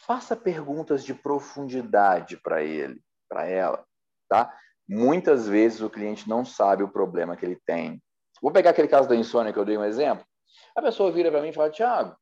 [0.07, 3.85] faça perguntas de profundidade para ele, para ela,
[4.29, 4.55] tá?
[4.89, 8.03] Muitas vezes o cliente não sabe o problema que ele tem.
[8.43, 10.25] Vou pegar aquele caso da insônia que eu dei um exemplo.
[10.77, 12.15] A pessoa vira para mim e fala: Tiago,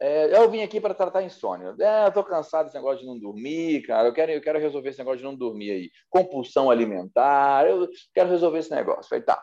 [0.00, 1.74] é, eu vim aqui para tratar insônia.
[1.78, 4.08] É, eu tô cansado desse negócio de não dormir, cara.
[4.08, 5.90] Eu quero, eu quero resolver esse negócio de não dormir aí.
[6.10, 7.68] Compulsão alimentar.
[7.68, 9.08] Eu quero resolver esse negócio.
[9.08, 9.42] Falei, tá.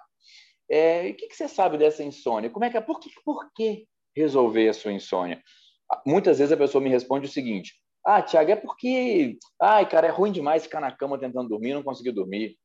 [0.70, 2.50] É, o que, que, você sabe dessa insônia?
[2.50, 2.82] Como é que é?
[2.82, 5.42] Por que, por que resolver a sua insônia?
[6.06, 7.74] Muitas vezes a pessoa me responde o seguinte:
[8.06, 11.84] Ah, Tiago, é porque, ai, cara, é ruim demais ficar na cama tentando dormir, não
[11.84, 12.58] conseguir dormir.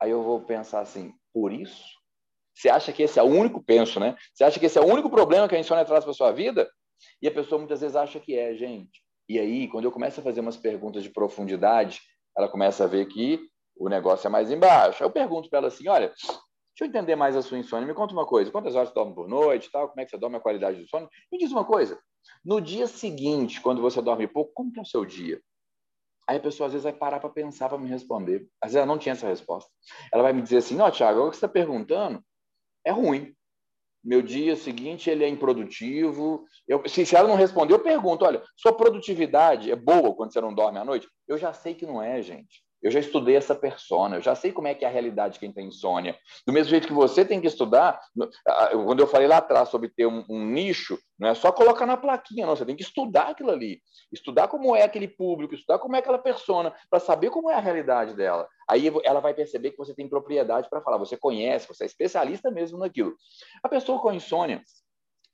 [0.00, 1.84] Aí eu vou pensar assim: por isso?
[2.54, 4.16] Você acha que esse é o único, penso, né?
[4.34, 6.70] Você acha que esse é o único problema que a insônia traz para sua vida?
[7.20, 9.02] E a pessoa muitas vezes acha que é, gente.
[9.28, 12.00] E aí, quando eu começo a fazer umas perguntas de profundidade,
[12.36, 13.40] ela começa a ver que
[13.76, 15.02] o negócio é mais embaixo.
[15.02, 16.12] Eu pergunto para ela assim: olha,
[16.72, 17.86] Deixa eu entender mais a sua insônia.
[17.86, 18.50] Me conta uma coisa.
[18.50, 19.70] Quantas horas você dorme por noite?
[19.70, 19.88] Tal?
[19.88, 20.36] Como é que você dorme?
[20.36, 21.08] A qualidade do sono?
[21.30, 22.00] Me diz uma coisa.
[22.44, 25.40] No dia seguinte, quando você dorme pouco, como que é o seu dia?
[26.28, 28.48] Aí a pessoa às vezes vai parar para pensar para me responder.
[28.60, 29.70] Às vezes ela não tinha essa resposta.
[30.12, 32.24] Ela vai me dizer assim: Ó, Thiago, o que você está perguntando
[32.84, 33.34] é ruim.
[34.04, 36.44] Meu dia seguinte ele é improdutivo.
[36.66, 40.40] Eu, se, se ela não responder, eu pergunto: olha, sua produtividade é boa quando você
[40.40, 41.08] não dorme à noite?
[41.28, 42.64] Eu já sei que não é, gente.
[42.82, 45.40] Eu já estudei essa persona, eu já sei como é que é a realidade de
[45.40, 46.18] quem tem insônia.
[46.46, 48.00] Do mesmo jeito que você tem que estudar,
[48.84, 51.96] quando eu falei lá atrás sobre ter um, um, nicho, não é só colocar na
[51.96, 53.80] plaquinha, não, você tem que estudar aquilo ali.
[54.10, 57.60] Estudar como é aquele público, estudar como é aquela persona, para saber como é a
[57.60, 58.48] realidade dela.
[58.68, 62.50] Aí ela vai perceber que você tem propriedade para falar, você conhece, você é especialista
[62.50, 63.14] mesmo naquilo.
[63.62, 64.62] A pessoa com insônia,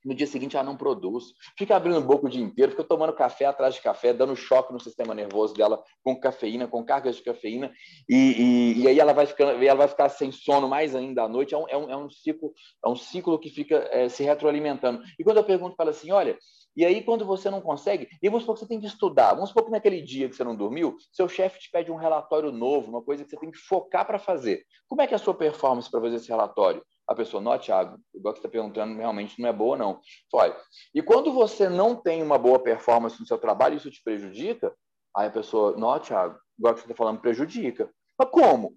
[0.03, 1.25] no dia seguinte ela não produz,
[1.57, 4.79] fica abrindo boca o dia inteiro, fica tomando café atrás de café, dando choque no
[4.79, 7.71] sistema nervoso dela com cafeína, com cargas de cafeína,
[8.07, 11.27] e, e, e aí ela vai, ficando, ela vai ficar sem sono mais ainda à
[11.27, 14.23] noite, é um, é um, é um ciclo, é um ciclo que fica é, se
[14.23, 15.01] retroalimentando.
[15.17, 16.37] E quando eu pergunto para ela assim, olha,
[16.75, 19.49] e aí quando você não consegue, e vamos supor que você tem que estudar, vamos
[19.49, 22.89] supor que naquele dia que você não dormiu, seu chefe te pede um relatório novo,
[22.89, 24.63] uma coisa que você tem que focar para fazer.
[24.87, 26.83] Como é que é a sua performance para fazer esse relatório?
[27.09, 29.99] A pessoa, não, Thiago, igual que você está perguntando, realmente não é boa, não.
[30.31, 30.55] Olha,
[30.93, 34.71] e quando você não tem uma boa performance no seu trabalho, isso te prejudica?
[35.17, 37.89] Aí a pessoa, não, Thiago, igual que você está falando, prejudica.
[38.15, 38.75] Mas como?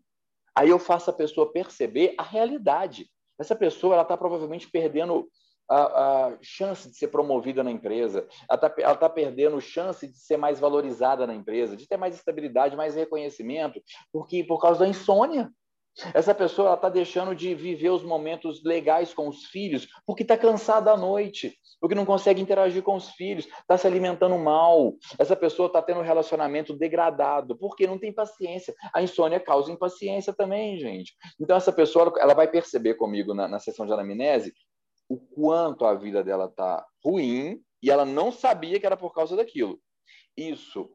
[0.57, 3.07] Aí eu faço a pessoa perceber a realidade.
[3.39, 5.29] Essa pessoa, ela está provavelmente perdendo
[5.69, 10.39] a, a, chance de ser promovida na empresa, ela está tá perdendo chance de ser
[10.39, 13.79] mais valorizada na empresa, de ter mais estabilidade, mais reconhecimento,
[14.11, 15.51] porque por causa da insônia.
[16.15, 20.91] Essa pessoa está deixando de viver os momentos legais com os filhos porque está cansada
[20.91, 24.95] à noite, porque não consegue interagir com os filhos, está se alimentando mal.
[25.19, 28.75] Essa pessoa está tendo um relacionamento degradado porque não tem paciência.
[28.95, 31.15] A insônia causa impaciência também, gente.
[31.39, 34.53] Então, essa pessoa ela vai perceber comigo na, na sessão de anamnese
[35.09, 39.37] o quanto a vida dela está ruim e ela não sabia que era por causa
[39.37, 39.79] daquilo.
[40.37, 40.89] Isso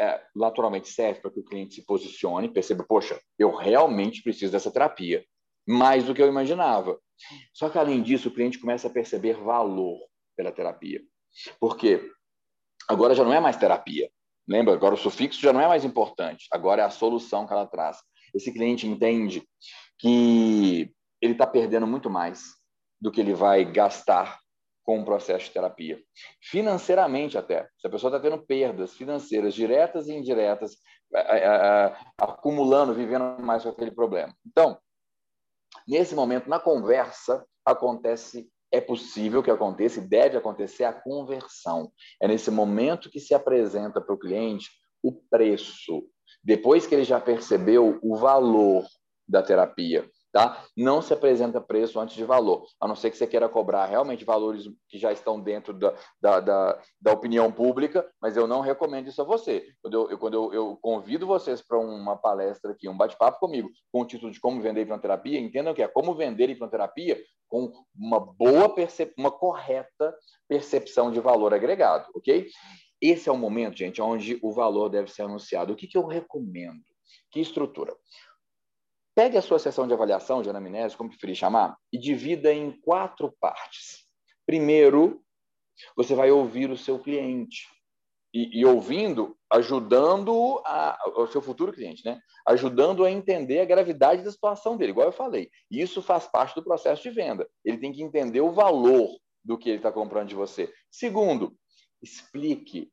[0.00, 4.70] é, naturalmente serve para que o cliente se posicione, perceba, poxa, eu realmente preciso dessa
[4.70, 5.24] terapia,
[5.66, 6.98] mais do que eu imaginava.
[7.52, 9.98] Só que, além disso, o cliente começa a perceber valor
[10.36, 11.00] pela terapia.
[11.60, 12.10] Porque
[12.88, 14.10] agora já não é mais terapia.
[14.46, 14.74] Lembra?
[14.74, 16.46] Agora o sufixo já não é mais importante.
[16.52, 17.98] Agora é a solução que ela traz.
[18.34, 19.42] Esse cliente entende
[19.98, 22.42] que ele está perdendo muito mais
[23.00, 24.38] do que ele vai gastar
[24.84, 25.98] com o processo de terapia.
[26.42, 27.66] Financeiramente, até.
[27.78, 30.76] Se a pessoa está tendo perdas financeiras diretas e indiretas,
[32.18, 34.34] acumulando, vivendo mais com aquele problema.
[34.46, 34.78] Então,
[35.88, 41.92] nesse momento, na conversa, acontece é possível que aconteça e deve acontecer a conversão.
[42.20, 44.68] É nesse momento que se apresenta para o cliente
[45.00, 46.08] o preço,
[46.42, 48.84] depois que ele já percebeu o valor
[49.28, 50.10] da terapia.
[50.34, 50.66] Tá?
[50.76, 54.24] Não se apresenta preço antes de valor, a não ser que você queira cobrar realmente
[54.24, 59.06] valores que já estão dentro da, da, da, da opinião pública, mas eu não recomendo
[59.06, 59.64] isso a você.
[59.80, 63.70] Quando eu, eu quando eu, eu, convido vocês para uma palestra aqui, um bate-papo comigo,
[63.92, 67.16] com o título de Como Vender Hipnoterapia, entendam que é como vender hipnoterapia
[67.46, 70.12] com uma boa, percep uma correta
[70.48, 72.48] percepção de valor agregado, ok?
[73.00, 75.72] Esse é o momento, gente, onde o valor deve ser anunciado.
[75.72, 76.82] O que, que eu recomendo?
[77.30, 77.94] Que estrutura?
[79.14, 83.32] Pegue a sua sessão de avaliação, de anamnese, como preferir chamar, e divida em quatro
[83.40, 84.04] partes.
[84.44, 85.22] Primeiro,
[85.96, 87.68] você vai ouvir o seu cliente.
[88.32, 92.18] E, e ouvindo, ajudando a, o seu futuro cliente, né?
[92.44, 95.48] Ajudando a entender a gravidade da situação dele, igual eu falei.
[95.70, 97.48] Isso faz parte do processo de venda.
[97.64, 99.08] Ele tem que entender o valor
[99.44, 100.72] do que ele está comprando de você.
[100.90, 101.56] Segundo,
[102.02, 102.90] explique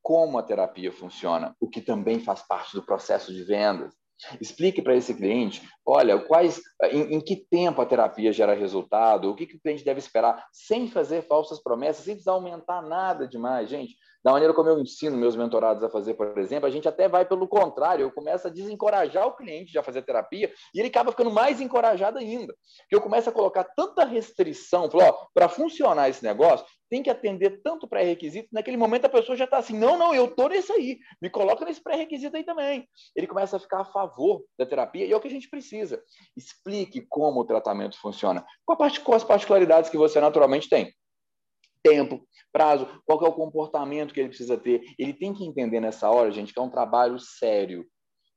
[0.00, 3.92] como a terapia funciona, o que também faz parte do processo de vendas.
[4.40, 9.34] Explique para esse cliente, olha, quais, em, em, que tempo a terapia gera resultado, o
[9.34, 13.68] que, que o cliente deve esperar, sem fazer falsas promessas, sem precisar aumentar nada demais.
[13.68, 17.08] Gente, da maneira como eu ensino meus mentorados a fazer, por exemplo, a gente até
[17.08, 21.10] vai pelo contrário, eu começo a desencorajar o cliente a fazer terapia e ele acaba
[21.10, 22.54] ficando mais encorajado ainda.
[22.82, 24.88] Porque eu começo a colocar tanta restrição,
[25.32, 29.58] para funcionar esse negócio, tem que atender tanto pré-requisito, naquele momento a pessoa já está
[29.58, 32.86] assim, não, não, eu estou nesse aí, me coloca nesse pré-requisito aí também.
[33.14, 36.02] Ele começa a ficar a favor da terapia e é o que a gente precisa.
[36.36, 40.92] Explique como o tratamento funciona, com, parte, com as particularidades que você naturalmente tem
[41.82, 42.22] tempo,
[42.52, 44.82] prazo, qual é o comportamento que ele precisa ter.
[44.98, 47.86] Ele tem que entender nessa hora, gente, que é um trabalho sério,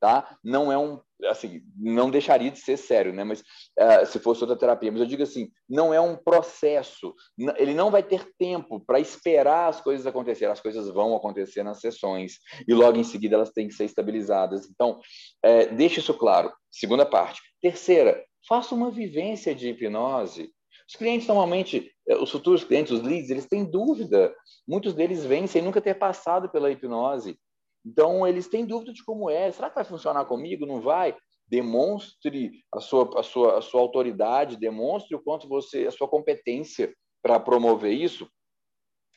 [0.04, 0.38] tá?
[0.44, 3.24] Não é um, assim, não deixaria de ser sério, né?
[3.24, 7.16] Mas uh, se fosse outra terapia, mas eu digo assim, não é um processo.
[7.56, 10.52] Ele não vai ter tempo para esperar as coisas acontecerem.
[10.52, 12.34] As coisas vão acontecer nas sessões
[12.68, 14.70] e logo em seguida elas têm que ser estabilizadas.
[14.70, 15.00] Então,
[15.42, 16.52] é, deixe isso claro.
[16.70, 17.40] Segunda parte.
[17.62, 20.52] Terceira, faça uma vivência de hipnose
[20.88, 24.34] os clientes normalmente, eh, os futuros clientes, os leads, eles têm dúvida.
[24.68, 27.38] Muitos deles vêm sem nunca ter passado pela hipnose.
[27.86, 29.52] Então, eles têm dúvida de como é.
[29.52, 30.66] Será que vai funcionar comigo?
[30.66, 31.16] Não vai?
[31.48, 36.94] Demonstre a sua, a sua, a sua autoridade, demonstre o quanto você, a sua competência
[37.22, 38.28] para promover isso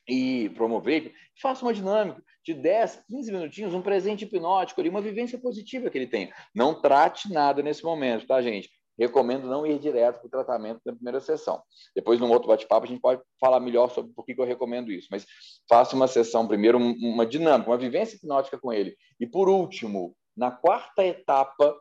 [0.09, 5.39] e promover, faça uma dinâmica de 10, 15 minutinhos, um presente hipnótico ali, uma vivência
[5.39, 6.33] positiva que ele tem.
[6.55, 8.71] Não trate nada nesse momento, tá, gente?
[8.99, 11.63] Recomendo não ir direto para o tratamento na primeira sessão.
[11.95, 15.09] Depois, num outro bate-papo, a gente pode falar melhor sobre por que, eu recomendo isso.
[15.11, 15.27] Mas
[15.69, 18.97] faça uma sessão primeiro, uma dinâmica, uma vivência hipnótica com ele.
[19.21, 21.79] E, por último, na quarta etapa,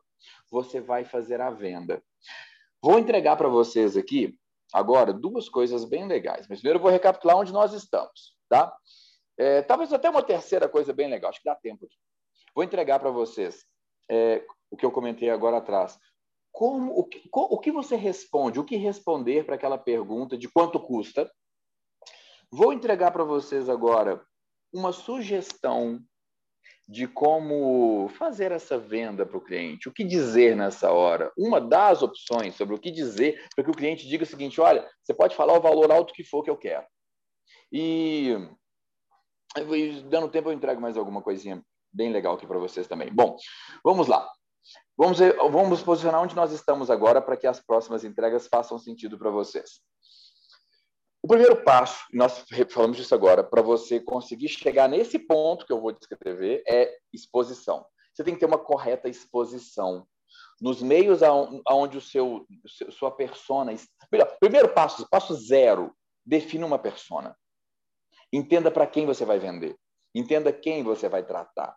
[0.50, 2.02] você vai fazer a venda.
[2.82, 4.38] Vou entregar para vocês aqui,
[4.74, 6.48] agora, duas coisas bem legais.
[6.48, 8.76] Mas primeiro eu vou recapitular onde nós estamos, tá?
[9.38, 11.96] É, talvez até uma terceira coisa bem legal, acho que dá tempo aqui.
[12.54, 13.66] Vou entregar para vocês
[14.10, 16.00] é, o que eu comentei agora atrás
[16.56, 20.80] como, o, que, o que você responde, o que responder para aquela pergunta de quanto
[20.80, 21.30] custa.
[22.50, 24.26] Vou entregar para vocês agora
[24.74, 26.00] uma sugestão
[26.88, 31.30] de como fazer essa venda para o cliente, o que dizer nessa hora.
[31.38, 34.90] Uma das opções sobre o que dizer para que o cliente diga o seguinte: olha,
[35.04, 36.88] você pode falar o valor alto que for que eu quero.
[37.70, 38.34] E
[40.10, 43.12] dando tempo eu entrego mais alguma coisinha bem legal aqui para vocês também.
[43.14, 43.36] Bom,
[43.84, 44.26] vamos lá.
[44.98, 49.30] Vamos, vamos posicionar onde nós estamos agora para que as próximas entregas façam sentido para
[49.30, 49.82] vocês.
[51.22, 55.82] O primeiro passo, nós falamos disso agora, para você conseguir chegar nesse ponto que eu
[55.82, 57.86] vou descrever, é exposição.
[58.14, 60.08] Você tem que ter uma correta exposição
[60.62, 62.46] nos meios aonde o seu
[62.90, 63.74] sua persona
[64.12, 65.94] melhor, primeiro passo passo zero
[66.26, 67.38] defina uma persona
[68.32, 69.78] entenda para quem você vai vender
[70.14, 71.76] entenda quem você vai tratar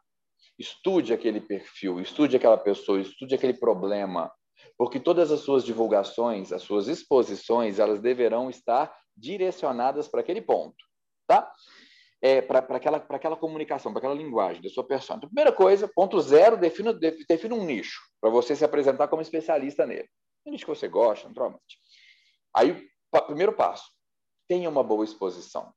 [0.58, 4.32] Estude aquele perfil, estude aquela pessoa, estude aquele problema,
[4.76, 10.76] porque todas as suas divulgações, as suas exposições, elas deverão estar direcionadas para aquele ponto,
[11.26, 11.52] tá?
[12.20, 15.16] É, para aquela, aquela comunicação, para aquela linguagem da sua pessoa.
[15.16, 19.86] Então, primeira coisa, ponto zero, defina, defina um nicho para você se apresentar como especialista
[19.86, 20.08] nele.
[20.44, 21.78] Um nicho que você gosta, naturalmente.
[22.56, 22.88] Aí,
[23.26, 23.84] primeiro passo,
[24.48, 25.72] tenha uma boa exposição.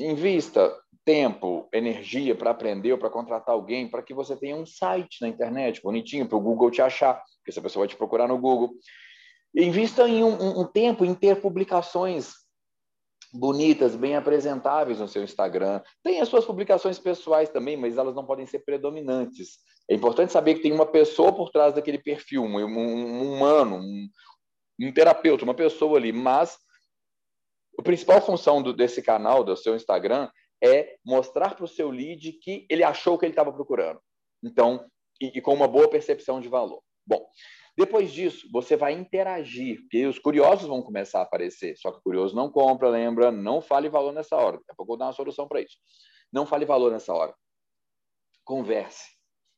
[0.00, 0.74] Invista
[1.04, 5.28] tempo, energia para aprender ou para contratar alguém para que você tenha um site na
[5.28, 8.70] internet bonitinho para o Google te achar, porque essa pessoa vai te procurar no Google.
[9.54, 12.32] Invista em um, um tempo em ter publicações
[13.32, 15.80] bonitas, bem apresentáveis no seu Instagram.
[16.02, 19.58] Tem as suas publicações pessoais também, mas elas não podem ser predominantes.
[19.88, 24.08] É importante saber que tem uma pessoa por trás daquele perfil, um, um humano, um,
[24.80, 26.12] um, terapeuta, uma pessoa ali.
[26.12, 26.56] Mas
[27.80, 30.30] a principal função do, desse canal, do seu Instagram,
[30.62, 34.00] é mostrar para o seu lead que ele achou o que ele estava procurando.
[34.42, 34.86] Então,
[35.20, 36.82] e, e com uma boa percepção de valor.
[37.06, 37.26] Bom,
[37.76, 41.76] depois disso, você vai interagir, porque os curiosos vão começar a aparecer.
[41.78, 43.30] Só que o curioso não compra, lembra?
[43.32, 44.58] Não fale valor nessa hora.
[44.58, 45.78] Daqui a pouco eu vou dar uma solução para isso.
[46.30, 47.34] Não fale valor nessa hora.
[48.44, 49.04] Converse.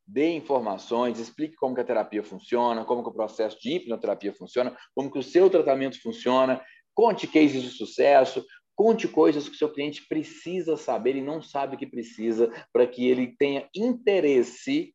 [0.07, 4.77] Dê informações, explique como que a terapia funciona, como que o processo de hipnoterapia funciona,
[4.95, 6.63] como que o seu tratamento funciona.
[6.95, 11.77] Conte cases de sucesso, Conte coisas que o seu cliente precisa saber e não sabe
[11.77, 14.95] que precisa para que ele tenha interesse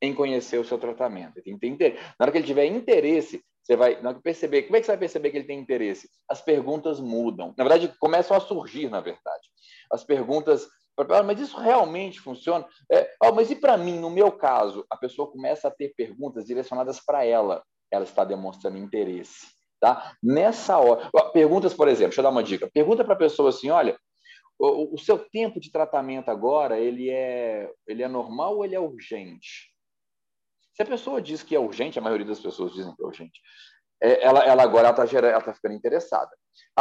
[0.00, 1.38] em conhecer o seu tratamento.
[1.38, 4.62] Ele tem ter, na hora que ele tiver interesse, você vai na hora que perceber.
[4.62, 6.08] Como é que você vai perceber que ele tem interesse?
[6.28, 7.54] As perguntas mudam.
[7.56, 9.48] Na verdade, começam a surgir, na verdade.
[9.90, 10.66] As perguntas.
[10.98, 12.66] Ah, mas isso realmente funciona?
[12.90, 16.46] É, oh, mas e para mim, no meu caso, a pessoa começa a ter perguntas
[16.46, 17.62] direcionadas para ela.
[17.90, 19.55] Ela está demonstrando interesse.
[19.80, 20.16] Tá?
[20.22, 21.10] Nessa hora.
[21.32, 22.70] Perguntas, por exemplo, deixa eu dar uma dica.
[22.72, 23.98] Pergunta para a pessoa assim: olha,
[24.58, 28.80] o, o, seu tempo de tratamento agora ele é, ele é normal ou ele é
[28.80, 29.70] urgente?
[30.72, 33.40] Se a pessoa diz que é urgente, a maioria das pessoas dizem que é urgente,
[34.02, 36.30] é, ela, ela agora está tá ficando interessada.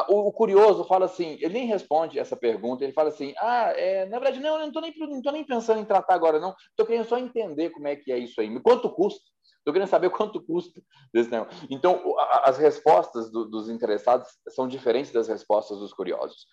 [0.09, 4.05] O, o, curioso fala assim, ele nem responde essa pergunta, ele fala assim, ah, é,
[4.05, 4.93] na verdade, não, eu não estou nem,
[5.31, 8.39] nem pensando em tratar agora, não, estou querendo só entender como é que é isso
[8.41, 9.23] aí, quanto custa?
[9.66, 10.80] Estou querendo saber quanto custa
[11.11, 11.68] desse negócio.
[11.72, 16.45] Então, as respostas do, dos interessados são diferentes das respostas dos curiosos.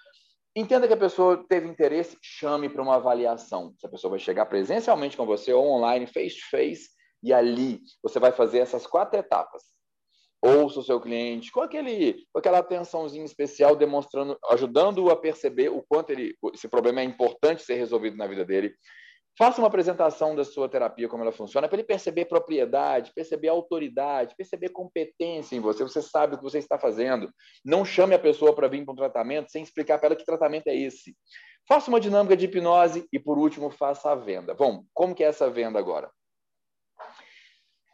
[0.56, 3.74] Entenda que a pessoa teve interesse, chame para uma avaliação.
[3.78, 6.88] Se a pessoa vai chegar presencialmente com você ou online, face to face,
[7.22, 9.62] e ali você vai fazer essas quatro etapas.
[10.40, 15.84] Ouça o seu cliente com, aquele, com aquela atençãozinha especial, demonstrando, ajudando-o a perceber o
[15.86, 18.74] quanto ele, esse problema é importante ser resolvido na vida dele.
[19.38, 24.34] Faça uma apresentação da sua terapia, como ela funciona, para ele perceber propriedade, perceber autoridade,
[24.36, 25.82] perceber competência em você.
[25.82, 27.32] Você sabe o que você está fazendo.
[27.64, 30.68] Não chame a pessoa para vir para um tratamento sem explicar para ela que tratamento
[30.68, 31.16] é esse.
[31.66, 34.52] Faça uma dinâmica de hipnose e, por último, faça a venda.
[34.52, 36.10] Bom, como que é essa venda agora?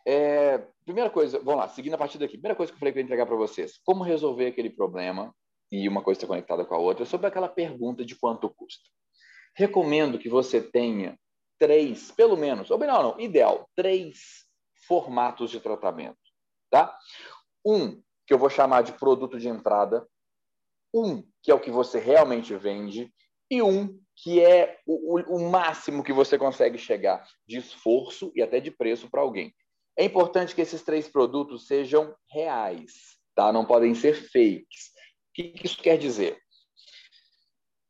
[0.05, 2.32] É, primeira coisa, vamos lá, seguindo a partir daqui.
[2.32, 5.32] Primeira coisa que eu falei que eu ia entregar para vocês: como resolver aquele problema,
[5.70, 8.89] e uma coisa está conectada com a outra, sobre aquela pergunta de quanto custa.
[9.55, 11.18] Recomendo que você tenha
[11.59, 14.46] três, pelo menos, ou não, não, ideal, três
[14.86, 16.18] formatos de tratamento.
[16.70, 16.96] Tá?
[17.64, 20.06] Um, que eu vou chamar de produto de entrada,
[20.94, 23.12] um, que é o que você realmente vende,
[23.50, 28.61] e um, que é o, o máximo que você consegue chegar de esforço e até
[28.61, 29.54] de preço para alguém.
[29.96, 33.52] É importante que esses três produtos sejam reais, tá?
[33.52, 34.88] Não podem ser fakes.
[34.88, 36.38] O que isso quer dizer?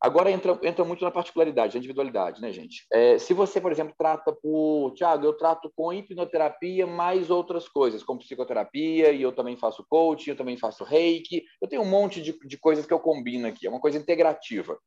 [0.00, 2.86] Agora entra, entra muito na particularidade, na individualidade, né, gente?
[2.92, 4.92] É, se você, por exemplo, trata por.
[4.94, 10.30] Tiago, eu trato com hipnoterapia mais outras coisas, como psicoterapia, e eu também faço coaching,
[10.30, 13.66] eu também faço reiki, eu tenho um monte de, de coisas que eu combino aqui,
[13.66, 14.78] é uma coisa integrativa.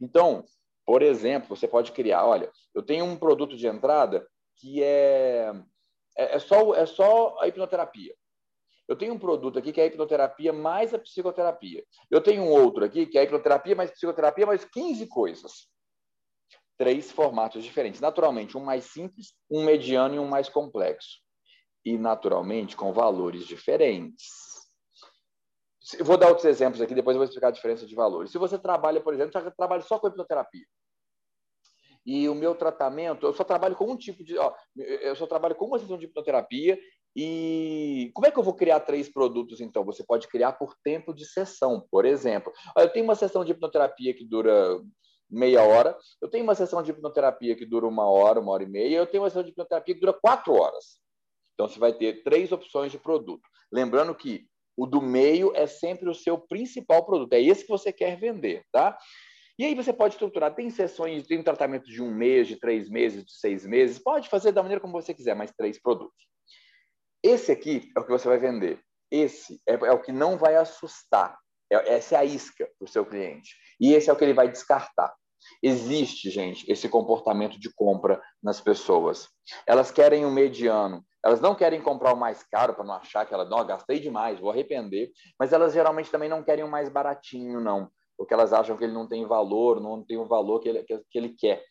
[0.00, 0.44] Então,
[0.84, 4.26] por exemplo, você pode criar: olha, eu tenho um produto de entrada
[4.58, 5.52] que é
[6.16, 8.14] é, é, só, é só a hipnoterapia.
[8.88, 11.84] Eu tenho um produto aqui que é a hipnoterapia mais a psicoterapia.
[12.10, 15.68] Eu tenho um outro aqui que é a hipnoterapia mais psicoterapia mais 15 coisas.
[16.78, 18.00] Três formatos diferentes.
[18.00, 21.20] Naturalmente, um mais simples, um mediano e um mais complexo.
[21.84, 24.26] E, naturalmente, com valores diferentes.
[25.98, 28.30] Eu vou dar outros exemplos aqui, depois eu vou explicar a diferença de valores.
[28.30, 30.66] Se você trabalha, por exemplo, já trabalha só com hipnoterapia.
[32.04, 34.38] E o meu tratamento, eu só trabalho com um tipo de.
[34.38, 36.78] Ó, eu só trabalho com uma sessão de hipnoterapia.
[37.18, 39.82] E como é que eu vou criar três produtos, então?
[39.86, 42.52] Você pode criar por tempo de sessão, por exemplo.
[42.76, 44.78] Eu tenho uma sessão de hipnoterapia que dura
[45.30, 48.68] meia hora, eu tenho uma sessão de hipnoterapia que dura uma hora, uma hora e
[48.68, 51.00] meia, eu tenho uma sessão de hipnoterapia que dura quatro horas.
[51.54, 53.42] Então, você vai ter três opções de produto.
[53.72, 54.46] Lembrando que
[54.76, 58.62] o do meio é sempre o seu principal produto, é esse que você quer vender,
[58.70, 58.96] tá?
[59.58, 63.24] E aí você pode estruturar, tem sessões, tem tratamento de um mês, de três meses,
[63.24, 66.35] de seis meses, pode fazer da maneira como você quiser, mas três produtos.
[67.26, 68.78] Esse aqui é o que você vai vender.
[69.10, 71.36] Esse é, é o que não vai assustar.
[71.68, 73.52] É, essa é a isca para o seu cliente.
[73.80, 75.12] E esse é o que ele vai descartar.
[75.60, 79.28] Existe, gente, esse comportamento de compra nas pessoas.
[79.66, 83.26] Elas querem o um mediano, elas não querem comprar o mais caro para não achar
[83.26, 86.88] que ela, não, gastei demais, vou arrepender, mas elas geralmente também não querem o mais
[86.88, 90.68] baratinho, não porque elas acham que ele não tem valor, não tem o valor que
[90.68, 91.62] ele, que, que ele quer.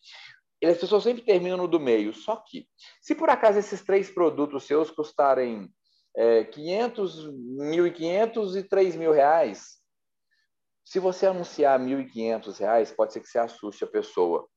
[0.70, 2.14] As pessoas sempre terminam no do meio.
[2.14, 2.68] Só que,
[3.02, 5.70] se por acaso esses três produtos seus custarem
[6.16, 9.76] é, 500, 1.500 e 3 mil reais,
[10.88, 14.48] Se você anunciar R$ 1.500, pode ser que você assuste a pessoa.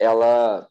[0.00, 0.68] Ela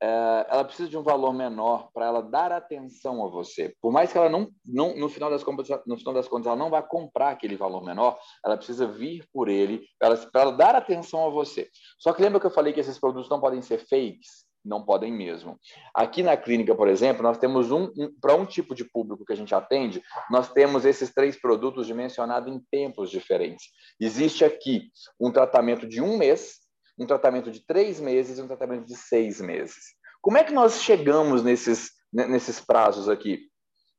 [0.00, 3.74] ela precisa de um valor menor para ela dar atenção a você.
[3.80, 6.56] Por mais que ela não, não no, final das contas, no final das contas, ela
[6.56, 10.74] não vá comprar aquele valor menor, ela precisa vir por ele para ela, ela, dar
[10.74, 11.68] atenção a você.
[11.98, 14.46] Só que lembra que eu falei que esses produtos não podem ser fakes?
[14.64, 15.58] Não podem mesmo.
[15.94, 19.32] Aqui na clínica, por exemplo, nós temos um, um para um tipo de público que
[19.32, 23.66] a gente atende, nós temos esses três produtos dimensionados em tempos diferentes.
[24.00, 24.90] Existe aqui
[25.20, 26.65] um tratamento de um mês,
[26.98, 29.94] um tratamento de três meses e um tratamento de seis meses.
[30.20, 33.48] Como é que nós chegamos nesses, nesses prazos aqui?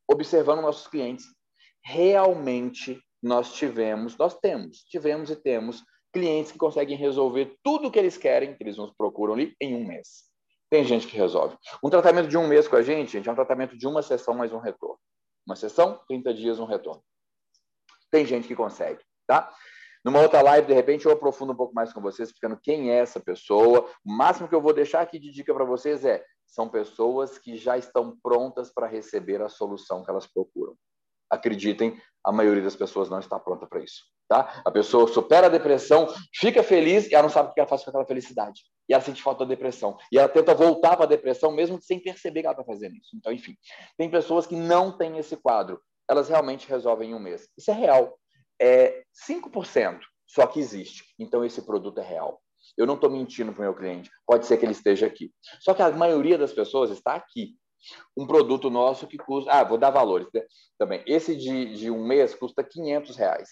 [0.09, 1.25] Observando nossos clientes.
[1.83, 5.83] Realmente nós tivemos, nós temos, tivemos e temos
[6.13, 9.75] clientes que conseguem resolver tudo o que eles querem, que eles nos procuram ali, em
[9.75, 10.25] um mês.
[10.69, 11.55] Tem gente que resolve.
[11.83, 14.33] Um tratamento de um mês com a gente, gente, é um tratamento de uma sessão
[14.33, 14.99] mais um retorno.
[15.45, 17.01] Uma sessão, 30 dias, um retorno.
[18.11, 19.53] Tem gente que consegue, tá?
[20.07, 22.99] Numa outra live, de repente, eu aprofundo um pouco mais com vocês, explicando quem é
[22.99, 23.89] essa pessoa.
[24.05, 27.57] O máximo que eu vou deixar aqui de dica para vocês é: são pessoas que
[27.57, 30.75] já estão prontas para receber a solução que elas procuram.
[31.29, 34.05] Acreditem, a maioria das pessoas não está pronta para isso.
[34.29, 34.61] Tá?
[34.63, 37.83] A pessoa supera a depressão, fica feliz e ela não sabe o que ela faz
[37.83, 38.61] com aquela felicidade.
[38.87, 39.97] E ela sente falta da depressão.
[40.09, 43.09] E ela tenta voltar para a depressão, mesmo sem perceber que ela está fazendo isso.
[43.13, 43.57] Então, enfim,
[43.97, 45.81] tem pessoas que não têm esse quadro.
[46.09, 47.49] Elas realmente resolvem em um mês.
[47.57, 48.17] Isso é real
[48.59, 51.05] é 5%, só que existe.
[51.17, 52.41] Então, esse produto é real.
[52.77, 54.09] Eu não estou mentindo para o meu cliente.
[54.25, 55.31] Pode ser que ele esteja aqui.
[55.61, 57.55] Só que a maioria das pessoas está aqui.
[58.15, 59.51] Um produto nosso que custa.
[59.51, 60.43] Ah, vou dar valores né?
[60.77, 61.03] também.
[61.07, 63.49] Esse de, de um mês custa 500 reais.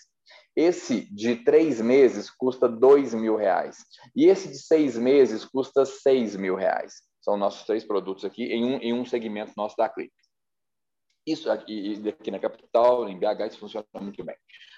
[0.55, 3.77] Esse de três meses custa dois mil reais.
[4.15, 6.93] E esse de seis meses custa seis mil reais.
[7.21, 10.15] São nossos três produtos aqui em um, em um segmento nosso da clínica.
[11.25, 14.35] Isso aqui, aqui na capital, em BH, isso funciona muito bem.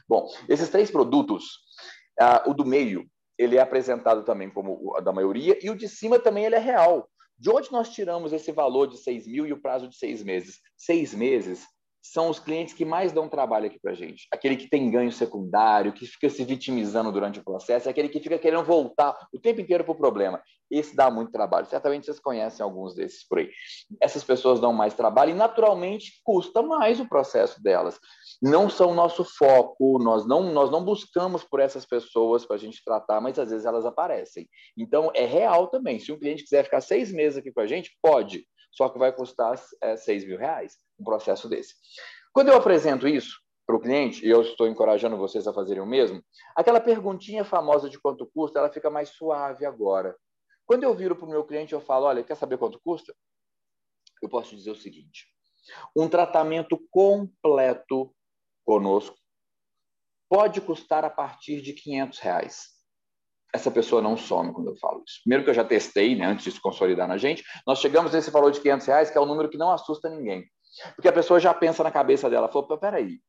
[0.08, 1.44] Bom, esses três produtos,
[2.22, 3.06] uh, o do meio,
[3.38, 6.60] ele é apresentado também como o da maioria, e o de cima também ele é
[6.60, 7.10] real.
[7.38, 10.60] De onde nós tiramos esse valor de 6 mil e o prazo de seis meses?
[10.76, 11.68] Seis meses
[12.02, 14.28] são os clientes que mais dão trabalho aqui para gente.
[14.32, 18.20] Aquele que tem ganho secundário, que fica se vitimizando durante o processo, é aquele que
[18.20, 20.42] fica querendo voltar o tempo inteiro para o problema.
[20.70, 21.66] Esse dá muito trabalho.
[21.66, 23.50] Certamente vocês conhecem alguns desses por aí.
[24.02, 28.00] Essas pessoas dão mais trabalho e, naturalmente, custa mais o processo delas.
[28.42, 32.84] Não são nosso foco, nós não, nós não buscamos por essas pessoas para a gente
[32.84, 34.48] tratar, mas às vezes elas aparecem.
[34.78, 36.00] Então, é real também.
[36.00, 38.46] Se um cliente quiser ficar seis meses aqui com a gente, pode
[38.78, 41.76] só que vai custar é, 6 mil reais um processo desse.
[42.34, 45.86] Quando eu apresento isso para o cliente, e eu estou encorajando vocês a fazerem o
[45.86, 46.24] mesmo,
[46.56, 50.16] aquela perguntinha famosa de quanto custa, ela fica mais suave agora.
[50.66, 53.14] Quando eu viro para o meu cliente, eu falo, olha, quer saber quanto custa?
[54.22, 55.28] Eu posso dizer o seguinte,
[55.96, 58.14] um tratamento completo
[58.66, 59.18] conosco
[60.30, 62.78] pode custar a partir de 500 reais
[63.54, 65.22] essa pessoa não some quando eu falo isso.
[65.24, 68.30] Primeiro que eu já testei, né, antes de se consolidar na gente, nós chegamos nesse
[68.32, 70.46] valor de 500 reais, que é um número que não assusta ninguém.
[70.96, 73.20] Porque a pessoa já pensa na cabeça dela, falou, peraí,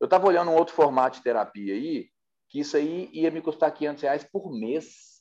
[0.00, 2.08] eu estava olhando um outro formato de terapia aí,
[2.48, 5.16] que isso aí ia me custar 500 reais por mês,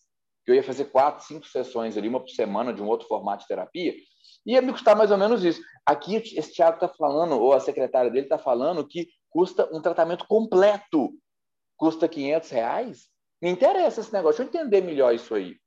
[0.46, 3.42] que eu ia fazer quatro, cinco sessões ali, uma por semana de um outro formato
[3.42, 3.94] de terapia,
[4.46, 5.62] ia me custar mais ou menos isso.
[5.86, 10.26] Aqui esse Thiago está falando, ou a secretária dele está falando que custa um tratamento
[10.28, 11.12] completo,
[11.76, 13.10] custa 500 reais?
[13.42, 15.58] Me interessa esse negócio, deixa eu entender melhor isso aí.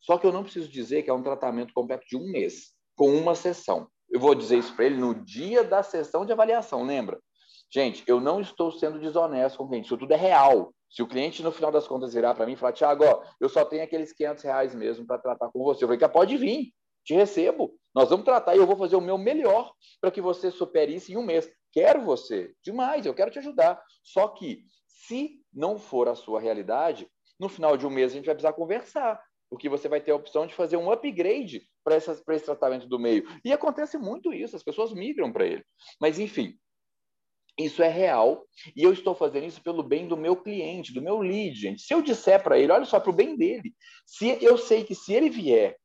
[0.00, 3.14] Só que eu não preciso dizer que é um tratamento completo de um mês, com
[3.14, 3.88] uma sessão.
[4.12, 7.18] Eu vou dizer isso para ele no dia da sessão de avaliação, lembra?
[7.72, 10.74] Gente, eu não estou sendo desonesto com o cliente, isso tudo é real.
[10.90, 13.02] Se o cliente, no final das contas, virar para mim e falar, Tiago,
[13.40, 16.36] eu só tenho aqueles 500 reais mesmo para tratar com você, eu falei, que pode
[16.36, 17.74] vir, te recebo.
[17.94, 21.10] Nós vamos tratar e eu vou fazer o meu melhor para que você supere isso
[21.10, 21.50] em um mês.
[21.72, 23.82] Quero você, demais, eu quero te ajudar.
[24.02, 27.08] Só que, se não for a sua realidade,
[27.40, 30.16] no final de um mês a gente vai precisar conversar, porque você vai ter a
[30.16, 33.26] opção de fazer um upgrade para esse tratamento do meio.
[33.44, 35.64] E acontece muito isso, as pessoas migram para ele.
[36.00, 36.58] Mas, enfim,
[37.58, 41.18] isso é real e eu estou fazendo isso pelo bem do meu cliente, do meu
[41.18, 41.82] lead, gente.
[41.82, 43.74] Se eu disser para ele, olha só, para o bem dele,
[44.06, 45.76] se eu sei que se ele vier,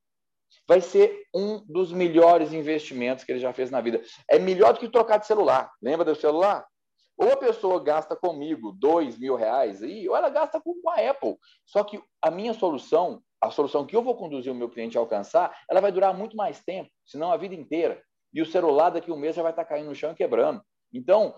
[0.68, 4.02] vai ser um dos melhores investimentos que ele já fez na vida.
[4.30, 5.72] É melhor do que trocar de celular.
[5.82, 6.66] Lembra do celular?
[7.18, 11.36] Ou a pessoa gasta comigo dois mil reais aí, ou ela gasta com, a Apple.
[11.66, 15.02] Só que a minha solução, a solução que eu vou conduzir o meu cliente a
[15.02, 18.02] alcançar, ela vai durar muito mais tempo, senão a vida inteira.
[18.34, 20.62] E o celular daqui a um mês já vai estar caindo no chão e quebrando.
[20.94, 21.36] Então,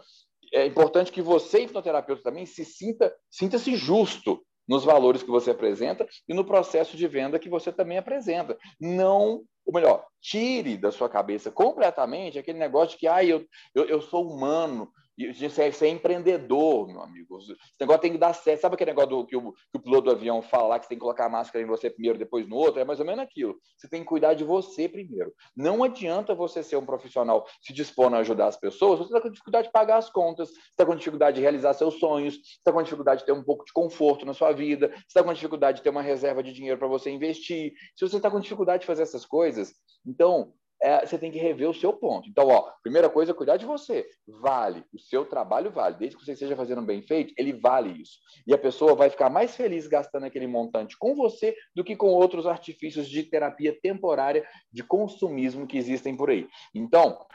[0.54, 6.08] é importante que você, hipnoterapeuta, também se sinta, sinta-se justo nos valores que você apresenta
[6.28, 8.58] e no processo de venda que você também apresenta.
[8.80, 13.86] Não, ou melhor, tire da sua cabeça completamente aquele negócio de que ah, eu, eu,
[13.86, 14.92] eu sou humano,
[15.28, 17.38] é, você é empreendedor, meu amigo.
[17.40, 18.62] Esse negócio tem que dar certo.
[18.62, 20.90] Sabe aquele negócio do, que, o, que o piloto do avião fala lá, que você
[20.90, 22.80] tem que colocar a máscara em você primeiro, depois no outro?
[22.80, 23.58] É mais ou menos aquilo.
[23.78, 25.34] Você tem que cuidar de você primeiro.
[25.56, 29.30] Não adianta você ser um profissional se dispor a ajudar as pessoas, você está com
[29.30, 32.72] dificuldade de pagar as contas, você está com dificuldade de realizar seus sonhos, você está
[32.72, 35.78] com dificuldade de ter um pouco de conforto na sua vida, você está com dificuldade
[35.78, 37.74] de ter uma reserva de dinheiro para você investir.
[37.96, 39.74] Se você está com dificuldade de fazer essas coisas,
[40.06, 42.30] então é, você tem que rever o seu ponto.
[42.30, 44.08] Então, ó, primeira coisa, cuidar de você.
[44.28, 45.98] Vale, o seu trabalho vale.
[45.98, 48.20] Desde que você esteja fazendo bem feito, ele vale isso.
[48.48, 52.08] E a pessoa vai ficar mais feliz gastando aquele montante com você do que com
[52.08, 56.48] outros artifícios de terapia temporária de consumismo que existem por aí.
[56.74, 57.26] Então,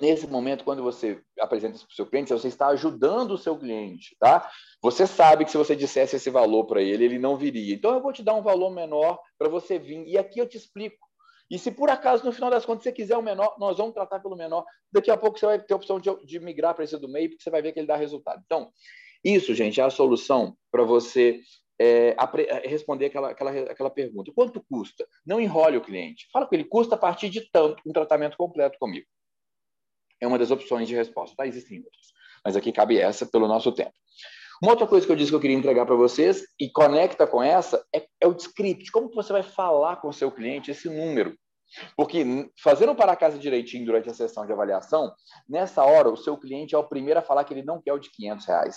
[0.00, 3.56] nesse momento, quando você apresenta isso para o seu cliente, você está ajudando o seu
[3.56, 4.50] cliente, tá?
[4.82, 7.74] Você sabe que se você dissesse esse valor para ele, ele não viria.
[7.74, 10.06] Então, eu vou te dar um valor menor para você vir.
[10.06, 10.98] E aqui eu te explico
[11.50, 14.20] e se por acaso, no final das contas, você quiser o menor, nós vamos tratar
[14.20, 14.64] pelo menor.
[14.90, 17.30] Daqui a pouco você vai ter a opção de, de migrar para esse do meio,
[17.30, 18.42] porque você vai ver que ele dá resultado.
[18.44, 18.70] Então,
[19.22, 21.40] isso, gente, é a solução para você
[21.78, 24.32] é, é, responder aquela, aquela, aquela pergunta.
[24.34, 25.06] Quanto custa?
[25.26, 26.28] Não enrole o cliente.
[26.32, 29.06] Fala com ele, custa a partir de tanto um tratamento completo comigo.
[30.20, 31.36] É uma das opções de resposta.
[31.36, 31.46] Tá?
[31.46, 32.12] Existem outras.
[32.44, 33.92] Mas aqui cabe essa pelo nosso tempo.
[34.62, 37.42] Uma outra coisa que eu disse que eu queria entregar para vocês e conecta com
[37.42, 38.90] essa é, é, o script.
[38.90, 41.36] Como que você vai falar com o seu cliente esse número?
[41.96, 42.24] Porque
[42.62, 45.12] fazendo para casa direitinho durante a sessão de avaliação,
[45.48, 47.98] nessa hora o seu cliente é o primeiro a falar que ele não quer o
[47.98, 48.76] de 500 reais.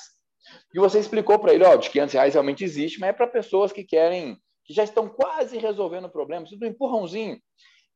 [0.73, 3.71] E você explicou para ele, ó, de 500 reais realmente existe, mas é para pessoas
[3.71, 7.39] que querem, que já estão quase resolvendo o problema, precisa do empurrãozinho.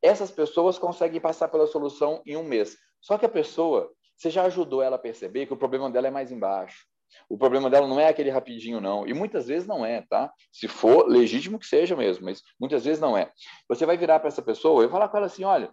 [0.00, 2.76] Essas pessoas conseguem passar pela solução em um mês.
[3.00, 6.10] Só que a pessoa, você já ajudou ela a perceber que o problema dela é
[6.10, 6.84] mais embaixo.
[7.28, 9.06] O problema dela não é aquele rapidinho, não.
[9.06, 10.32] E muitas vezes não é, tá?
[10.52, 13.30] Se for, legítimo que seja mesmo, mas muitas vezes não é.
[13.68, 15.70] Você vai virar para essa pessoa e falar com ela assim: olha,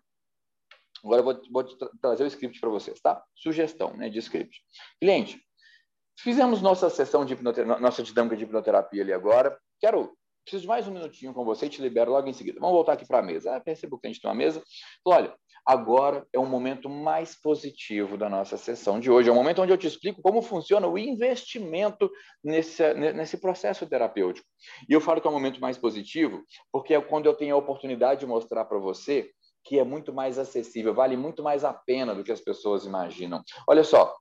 [1.03, 3.23] agora eu vou, vou tra trazer o script para vocês, tá?
[3.35, 4.61] Sugestão né, de script.
[4.99, 5.41] Cliente,
[6.17, 9.57] fizemos nossa sessão de nossa dinâmica de hipnoterapia ali agora.
[9.79, 12.59] Quero preciso de mais um minutinho com você e te libero logo em seguida.
[12.59, 13.55] Vamos voltar aqui para a mesa.
[13.55, 14.63] Ah, percebo que a gente tem uma mesa.
[15.05, 15.35] Olha,
[15.65, 19.29] agora é o momento mais positivo da nossa sessão de hoje.
[19.29, 22.09] É o momento onde eu te explico como funciona o investimento
[22.43, 24.47] nesse, nesse processo terapêutico.
[24.87, 27.59] E eu falo que é o momento mais positivo porque é quando eu tenho a
[27.59, 29.29] oportunidade de mostrar para você
[29.63, 33.43] que é muito mais acessível, vale muito mais a pena do que as pessoas imaginam.
[33.67, 34.15] Olha só,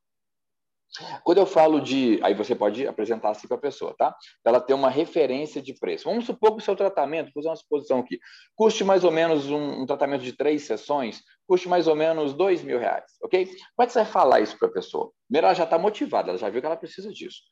[1.23, 2.19] quando eu falo de.
[2.23, 4.15] Aí você pode apresentar assim para a pessoa, tá?
[4.45, 6.05] Ela ter uma referência de preço.
[6.05, 8.19] Vamos supor que o seu tratamento, vou fazer uma suposição aqui,
[8.55, 12.63] custe mais ou menos um, um, tratamento de três sessões, custe mais ou menos dois
[12.63, 13.47] mil reais, ok?
[13.47, 15.13] Como é que você vai falar isso para a pessoa?
[15.27, 17.43] Primeiro, ela já está motivada, ela já viu que ela precisa disso.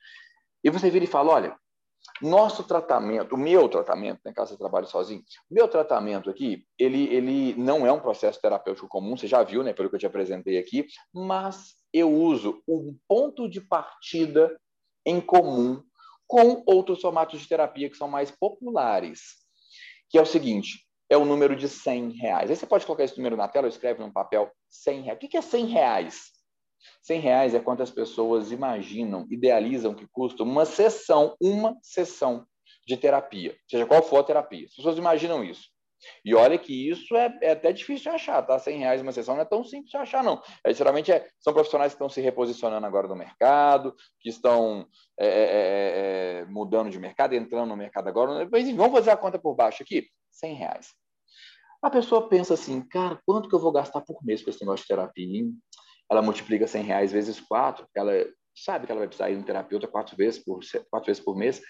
[0.65, 1.57] E você vira e fala: olha,
[2.23, 7.55] nosso tratamento, o meu tratamento, né, caso você trabalhe sozinho, meu tratamento aqui, ele, ele
[7.55, 10.59] não é um processo terapêutico comum, você já viu, né, pelo que eu te apresentei
[10.59, 14.55] aqui, mas eu uso um ponto de partida
[15.05, 15.83] em comum
[16.27, 19.21] com outros formatos de terapia que são mais populares,
[20.11, 22.51] que é o seguinte, é o número de 100 reais.
[22.51, 25.17] Aí você pode colocar esse número na tela, escreve num papel 100 reais.
[25.17, 26.36] O que é 100 reais?
[27.03, 32.47] 100 reais é quantas pessoas imaginam, idealizam que custa uma sessão, uma sessão
[32.87, 34.67] de terapia, seja qual for a terapia.
[34.67, 35.69] As pessoas imaginam isso.
[36.25, 38.59] E olha que isso é, é, até difícil de achar, tá?
[38.59, 40.43] 100 reais uma sessão não é tão simples de achar, não.
[40.65, 44.87] É, geralmente é, são profissionais que estão se reposicionando agora no mercado, que estão
[45.19, 48.49] é, é, é, é mudando de mercado, entrando no mercado agora.
[48.51, 50.09] Mas, vamos fazer a conta por baixo aqui?
[50.31, 50.89] 100 reais.
[51.83, 54.85] A pessoa pensa assim, cara, quanto que eu vou gastar por mês com esse negócio
[54.85, 55.25] de terapia?
[55.25, 55.53] Hein?
[56.11, 58.13] Ela multiplica 100 reais vezes quatro, ela
[58.55, 61.61] sabe que ela vai precisar ir no terapeuta quatro vezes por, quatro vezes por mês,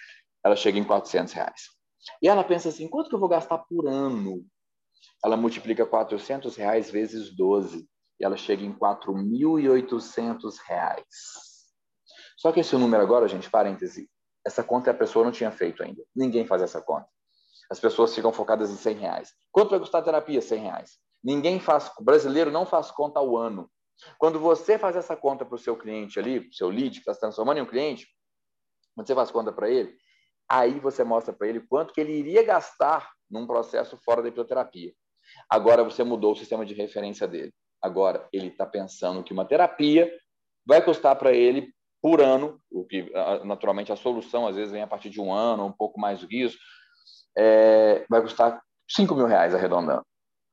[0.44, 1.62] ela chega em 400 reais.
[2.22, 4.44] E ela pensa assim, quanto que eu vou gastar por ano?
[5.24, 7.86] Ela multiplica 400 reais vezes 12
[8.20, 11.04] e ela chega em 4.800 reais.
[12.36, 14.08] Só que esse número agora, gente, parêntese,
[14.46, 16.02] essa conta a pessoa não tinha feito ainda.
[16.14, 17.08] Ninguém faz essa conta.
[17.70, 19.34] As pessoas ficam focadas em 100 reais.
[19.50, 20.40] Quanto vai custar a terapia?
[20.40, 20.98] 100 reais.
[21.24, 23.68] Ninguém faz, o brasileiro não faz conta ao ano.
[24.18, 27.20] Quando você faz essa conta para o seu cliente ali, seu lead, que está se
[27.20, 28.06] transformando em um cliente,
[28.94, 29.96] quando você faz conta para ele,
[30.48, 34.92] aí você mostra para ele quanto que ele iria gastar num processo fora da hipnoterapia.
[35.50, 37.52] Agora você mudou o sistema de referência dele.
[37.82, 40.10] Agora ele está pensando que uma terapia
[40.64, 43.10] vai custar para ele por ano, o que
[43.44, 46.28] naturalmente a solução às vezes vem a partir de um ano, um pouco mais do
[46.28, 46.58] que isso,
[47.36, 50.04] é, vai custar 5 mil reais arredondando.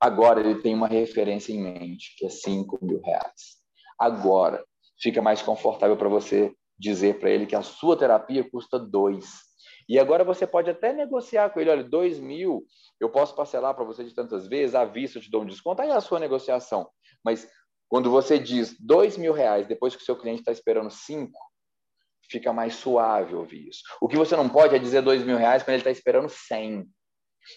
[0.04, 3.56] Agora ele tem uma referência em mente, que é 5 mil reais.
[3.98, 4.62] Agora
[5.00, 9.24] fica mais confortável para você dizer para ele que a sua terapia custa 2
[9.88, 12.66] e agora você pode até negociar com ele, olha, dois mil,
[13.00, 15.80] eu posso parcelar para você de tantas vezes, à vista eu te dou um desconto,
[15.80, 16.86] aí é a sua negociação.
[17.24, 17.48] Mas
[17.88, 21.40] Quando você diz dois mil reais depois que o seu cliente está esperando cinco,
[22.30, 23.82] fica mais suave ouvir isso.
[24.02, 26.84] O que você não pode é dizer dois mil reais quando ele está esperando cem.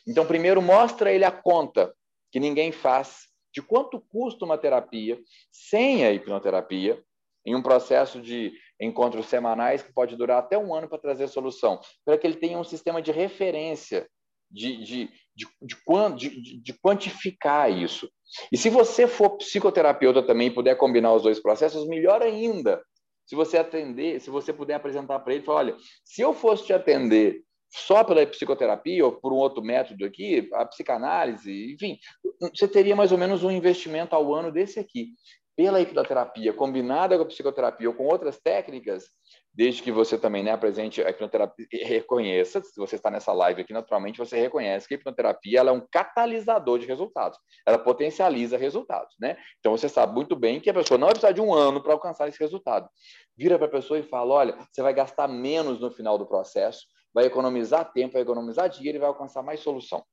[0.07, 1.93] Então, primeiro, mostra ele a conta
[2.32, 5.19] que ninguém faz de quanto custa uma terapia
[5.51, 7.01] sem a hipnoterapia,
[7.45, 11.80] em um processo de encontros semanais que pode durar até um ano para trazer solução,
[12.05, 14.07] para que ele tenha um sistema de referência
[14.51, 15.47] de, de, de,
[16.15, 18.09] de, de, quantificar isso.
[18.51, 22.82] E se você for psicoterapeuta também e puder combinar os dois processos, melhor ainda.
[23.25, 26.73] Se você atender, se você puder apresentar para ele, falar, olha, se eu fosse te
[26.73, 31.97] atender só pela psicoterapia ou por um outro método aqui, a psicanálise, enfim,
[32.55, 35.09] você teria mais ou menos um investimento ao ano desse aqui.
[35.55, 39.05] Pela hipnoterapia combinada com a psicoterapia ou com outras técnicas,
[39.51, 43.74] desde que você também né, apresente a hipnoterapia, reconheça, se você está nessa live aqui,
[43.74, 49.15] naturalmente você reconhece que a hipnoterapia ela é um catalisador de resultados, ela potencializa resultados,
[49.20, 49.36] né?
[49.59, 51.93] Então você sabe muito bem que a pessoa não vai precisar de um ano para
[51.93, 52.88] alcançar esse resultado.
[53.36, 56.86] Vira para a pessoa e fala: olha, você vai gastar menos no final do processo,
[57.13, 60.03] vai economizar tempo, vai economizar dinheiro e vai alcançar mais solução.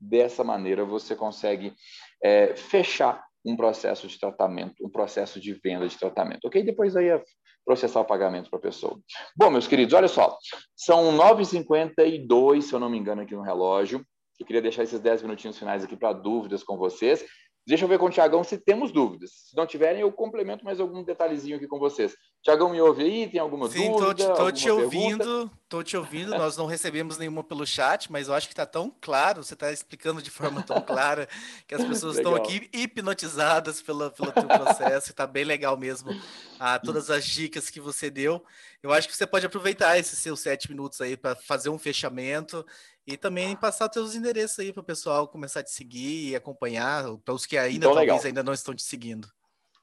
[0.00, 1.74] Dessa maneira você consegue
[2.22, 6.62] é, fechar um processo de tratamento, um processo de venda de tratamento, ok?
[6.62, 7.22] Depois aí é
[7.64, 8.98] processar o pagamento para a pessoa.
[9.36, 10.36] Bom, meus queridos, olha só,
[10.74, 14.04] são 9h52, se eu não me engano, aqui no relógio.
[14.38, 17.24] Eu queria deixar esses 10 minutinhos finais aqui para dúvidas com vocês.
[17.66, 19.30] Deixa eu ver com o Tiagão se temos dúvidas.
[19.48, 22.14] Se não tiverem, eu complemento mais algum detalhezinho aqui com vocês.
[22.40, 23.28] Tiagão, me ouve aí?
[23.28, 24.22] Tem alguma Sim, dúvida?
[24.22, 26.30] Sim, estou te ouvindo, estou te ouvindo.
[26.30, 29.72] Nós não recebemos nenhuma pelo chat, mas eu acho que está tão claro, você está
[29.72, 31.28] explicando de forma tão clara
[31.66, 35.10] que as pessoas estão aqui hipnotizadas pelo, pelo teu processo.
[35.10, 36.12] Está bem legal mesmo.
[36.58, 38.44] Ah, todas as dicas que você deu.
[38.82, 42.64] Eu acho que você pode aproveitar esses seus sete minutos aí para fazer um fechamento
[43.06, 47.04] e também passar teus endereços aí para o pessoal começar a te seguir e acompanhar,
[47.24, 48.26] para os que ainda então, talvez legal.
[48.26, 49.28] ainda não estão te seguindo.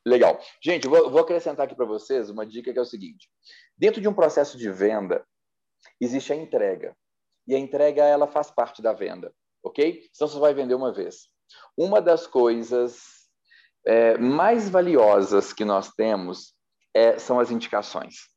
[0.06, 0.40] Legal.
[0.62, 3.30] Gente, vou, vou acrescentar aqui para vocês uma dica que é o seguinte:
[3.78, 5.26] dentro de um processo de venda,
[6.00, 6.96] existe a entrega.
[7.48, 10.08] E a entrega ela faz parte da venda, ok?
[10.14, 11.28] Então você vai vender uma vez.
[11.78, 13.24] Uma das coisas
[13.86, 16.54] é, mais valiosas que nós temos
[16.94, 18.28] é, são as indicações.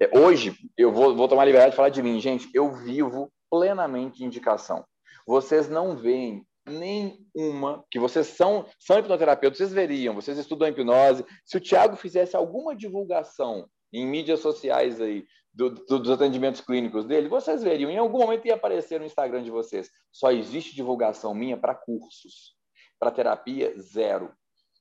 [0.00, 2.48] É, hoje, eu vou, vou tomar liberdade de falar de mim, gente.
[2.54, 4.84] Eu vivo plenamente indicação.
[5.26, 11.24] Vocês não veem nenhuma, que vocês são, são hipnoterapeutas, vocês veriam, vocês estudam hipnose.
[11.44, 17.04] Se o Tiago fizesse alguma divulgação em mídias sociais aí do, do, dos atendimentos clínicos
[17.04, 19.90] dele, vocês veriam, em algum momento ia aparecer no Instagram de vocês.
[20.12, 22.54] Só existe divulgação minha para cursos.
[22.98, 24.32] Para terapia, zero.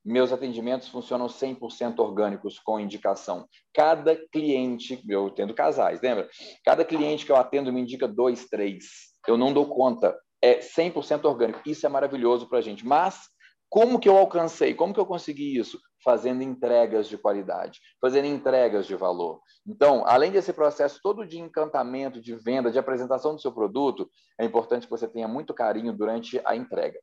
[0.04, 3.45] Meus atendimentos funcionam 100% orgânicos com indicação.
[3.74, 6.30] Cada cliente, eu tendo casais, lembra?
[6.64, 8.86] Cada cliente que eu atendo me indica dois, três.
[9.28, 10.18] Eu não dou conta.
[10.41, 11.62] É 100% orgânico.
[11.66, 12.86] Isso é maravilhoso para a gente.
[12.86, 13.30] Mas
[13.70, 14.74] como que eu alcancei?
[14.74, 15.80] Como que eu consegui isso?
[16.04, 19.41] Fazendo entregas de qualidade, fazendo entregas de valor.
[19.68, 24.45] Então, além desse processo todo de encantamento, de venda, de apresentação do seu produto, é
[24.45, 26.97] importante que você tenha muito carinho durante a entrega.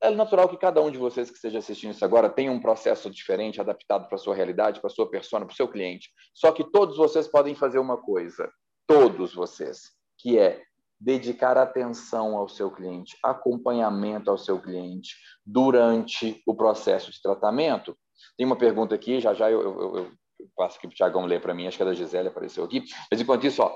[0.00, 3.10] É natural que cada um de vocês que esteja assistindo isso agora tenha um processo
[3.10, 6.10] diferente, adaptado para a sua realidade, para a sua persona, para o seu cliente.
[6.32, 8.48] Só que todos vocês podem fazer uma coisa,
[8.86, 10.62] todos vocês, que é
[11.00, 17.96] dedicar atenção ao seu cliente, acompanhamento ao seu cliente durante o processo de tratamento.
[18.36, 20.12] Tem uma pergunta aqui, já já eu, eu, eu
[20.56, 22.84] passo aqui para o Tiagão ler para mim, acho que é da Gisele, apareceu aqui.
[23.10, 23.74] Mas enquanto isso, ó,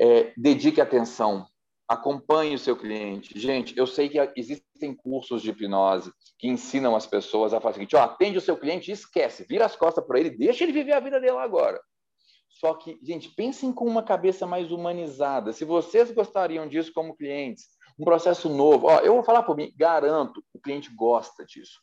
[0.00, 1.46] é, dedique atenção
[1.88, 3.38] acompanhe o seu cliente.
[3.38, 7.74] Gente, eu sei que existem cursos de hipnose que ensinam as pessoas a fazer o
[7.76, 10.72] seguinte: ó, atende o seu cliente e esquece, vira as costas para ele, deixa ele
[10.72, 11.80] viver a vida dele agora.
[12.50, 15.52] Só que, gente, pensem com uma cabeça mais humanizada.
[15.52, 17.66] Se vocês gostariam disso como clientes,
[17.98, 21.80] um processo novo, ó, eu vou falar por mim, garanto, o cliente gosta disso.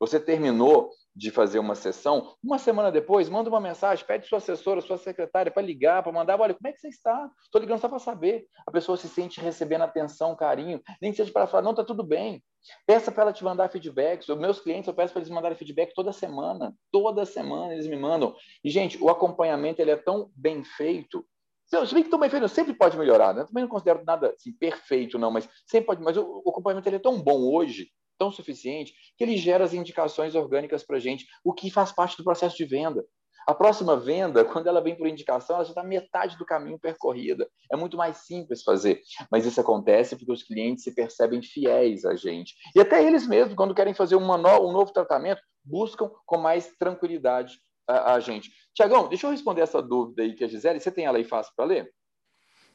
[0.00, 4.82] Você terminou de fazer uma sessão, uma semana depois, manda uma mensagem, pede sua assessora,
[4.82, 7.30] sua secretária para ligar, para mandar, olha, como é que você está?
[7.42, 8.46] Estou ligando só para saber.
[8.66, 12.04] A pessoa se sente recebendo atenção, carinho, nem que seja para falar, não, está tudo
[12.04, 12.44] bem.
[12.86, 14.28] Peça para ela te mandar feedback.
[14.28, 16.74] Os meus clientes, eu peço para eles mandarem feedback toda semana.
[16.92, 18.34] Toda semana eles me mandam.
[18.62, 21.24] E, gente, o acompanhamento ele é tão bem feito.
[21.66, 23.44] Se bem que tão bem feito, sempre pode melhorar, né?
[23.44, 26.02] Também não considero nada assim, perfeito, não, mas sempre pode.
[26.02, 27.88] Mas o, o acompanhamento ele é tão bom hoje
[28.18, 32.16] tão suficiente que ele gera as indicações orgânicas para a gente, o que faz parte
[32.16, 33.04] do processo de venda.
[33.46, 37.48] A próxima venda, quando ela vem por indicação, ela já está metade do caminho percorrida.
[37.70, 39.00] É muito mais simples fazer.
[39.30, 42.54] Mas isso acontece porque os clientes se percebem fiéis a gente.
[42.74, 47.58] E até eles mesmos, quando querem fazer no, um novo tratamento, buscam com mais tranquilidade
[47.86, 48.50] a, a gente.
[48.74, 51.52] Tiagão, deixa eu responder essa dúvida aí que a Gisele, você tem ela aí fácil
[51.56, 51.92] para ler?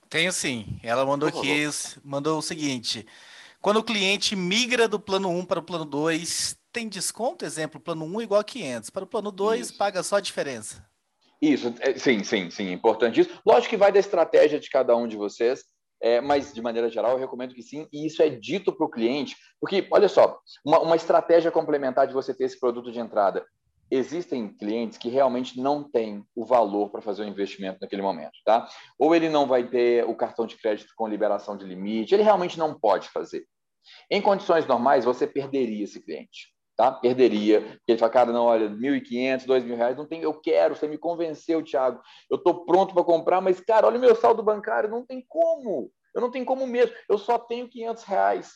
[0.09, 0.79] Tenho sim.
[0.83, 1.63] Ela mandou aqui,
[2.03, 3.05] mandou o seguinte:
[3.61, 7.45] quando o cliente migra do plano 1 para o plano 2, tem desconto?
[7.45, 8.89] Exemplo, plano 1 igual a 500.
[8.89, 9.77] Para o plano 2, Isso.
[9.77, 10.83] paga só a diferença.
[11.41, 13.41] Isso, é, sim, sim, sim, importante isso.
[13.43, 15.63] Lógico que vai da estratégia de cada um de vocês,
[15.99, 18.89] é, mas de maneira geral eu recomendo que sim, e isso é dito para o
[18.89, 23.43] cliente, porque, olha só, uma, uma estratégia complementar de você ter esse produto de entrada
[23.91, 28.67] existem clientes que realmente não têm o valor para fazer o investimento naquele momento, tá?
[28.97, 32.57] Ou ele não vai ter o cartão de crédito com liberação de limite, ele realmente
[32.57, 33.45] não pode fazer.
[34.09, 36.89] Em condições normais, você perderia esse cliente, tá?
[36.91, 37.77] Perderia.
[37.85, 41.61] Ele fala, cara, não, olha, 1.500, 2.000 reais, não tem, eu quero, você me convenceu,
[41.61, 45.23] Thiago, eu estou pronto para comprar, mas, cara, olha o meu saldo bancário, não tem
[45.27, 48.51] como, eu não tenho como mesmo, eu só tenho 500 reais.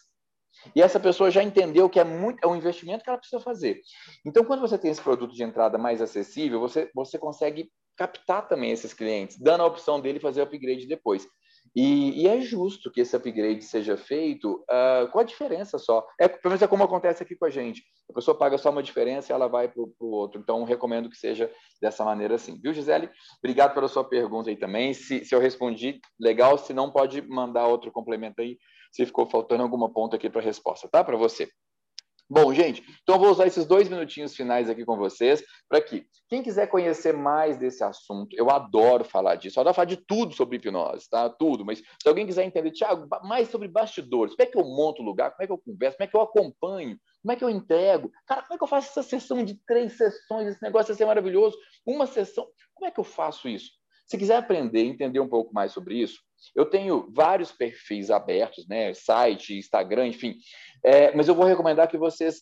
[0.76, 3.82] E essa pessoa já entendeu que é muito é um investimento que ela precisa fazer.
[4.26, 8.72] Então, quando você tem esse produto de entrada mais acessível, você, você consegue captar também
[8.72, 11.28] esses clientes, dando a opção dele fazer upgrade depois.
[11.76, 16.06] E, e, é justo que esse upgrade seja feito uh, com a diferença só.
[16.20, 17.84] É, pelo menos é como acontece aqui com a gente.
[18.10, 20.40] A pessoa paga só uma diferença e ela vai para o outro.
[20.40, 21.52] Então, recomendo que seja
[21.82, 22.60] dessa maneira assim.
[22.62, 23.10] Viu, Gisele?
[23.40, 24.94] Obrigado pela sua pergunta aí também.
[24.94, 26.58] Se, se eu respondi, legal.
[26.58, 28.58] Se não, pode mandar outro complemento aí
[28.96, 31.04] se ficou faltando alguma ponta aqui para resposta, tá?
[31.04, 31.50] Para você.
[32.30, 36.08] Bom, gente, então eu vou usar esses dois minutinhos finais aqui com vocês para que
[36.28, 40.34] quem quiser conhecer mais desse assunto, eu adoro falar disso, eu adoro falar de tudo
[40.34, 41.30] sobre hipnose, tá?
[41.30, 45.04] Tudo, mas se alguém quiser entender, Thiago, mais sobre bastidores, como é que eu monto
[45.04, 47.44] o lugar, como é que eu converso, como é que eu acompanho, como é que
[47.44, 50.88] eu entrego, cara, como é que eu faço essa sessão de três sessões, esse negócio
[50.88, 53.72] vai ser maravilhoso, uma sessão, como é que eu faço isso?
[54.08, 56.22] Se quiser aprender, entender um pouco mais sobre isso,
[56.54, 58.94] eu tenho vários perfis abertos, né?
[58.94, 60.36] Site, Instagram, enfim.
[60.84, 62.42] É, mas eu vou recomendar que vocês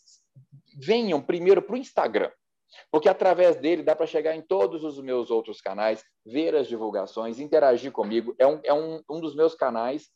[0.75, 2.31] venham primeiro para o Instagram,
[2.91, 7.39] porque através dele dá para chegar em todos os meus outros canais, ver as divulgações,
[7.39, 8.35] interagir comigo.
[8.39, 10.09] É um, é um, um dos meus canais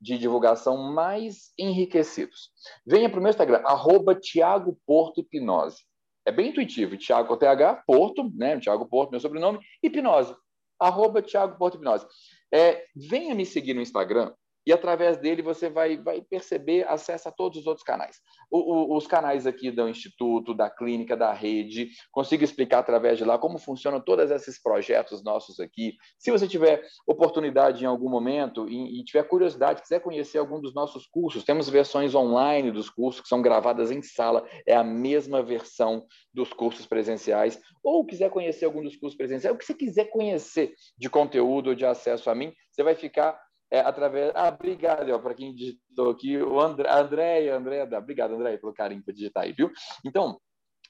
[0.00, 2.50] de divulgação mais enriquecidos.
[2.86, 5.82] Venha para o meu Instagram, arroba Tiago Porto Hipnose.
[6.24, 8.58] É bem intuitivo, Tiago TH, Porto, né?
[8.60, 10.34] Tiago Porto, meu sobrenome, Hipnose.
[10.78, 12.06] Arroba Tiago Porto Hipnose.
[12.52, 14.32] É, venha me seguir no Instagram
[14.68, 18.18] e através dele você vai, vai perceber acesso a todos os outros canais.
[18.50, 23.24] O, o, os canais aqui do Instituto, da clínica, da rede, consigo explicar através de
[23.24, 25.94] lá como funcionam todos esses projetos nossos aqui.
[26.18, 30.74] Se você tiver oportunidade em algum momento e, e tiver curiosidade, quiser conhecer algum dos
[30.74, 35.42] nossos cursos, temos versões online dos cursos que são gravadas em sala, é a mesma
[35.42, 36.04] versão
[36.34, 40.74] dos cursos presenciais, ou quiser conhecer algum dos cursos presenciais, o que você quiser conhecer
[40.98, 44.32] de conteúdo ou de acesso a mim, você vai ficar é, através.
[44.34, 49.12] Ah, obrigado para quem digitou aqui, o André, Andréia, Andréia, obrigado, André, pelo carinho por
[49.12, 49.70] digitar aí, viu?
[50.04, 50.40] Então,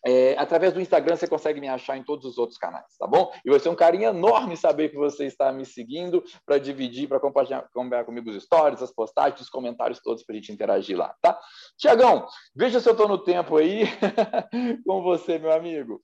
[0.07, 3.33] é, através do Instagram você consegue me achar em todos os outros canais, tá bom?
[3.45, 7.19] E vai ser um carinho enorme saber que você está me seguindo para dividir, para
[7.19, 11.15] compartilhar, compartilhar comigo os stories, as postagens, os comentários todos para a gente interagir lá,
[11.21, 11.39] tá?
[11.77, 13.87] Tiagão, veja se eu estou no tempo aí
[14.87, 16.01] com você, meu amigo.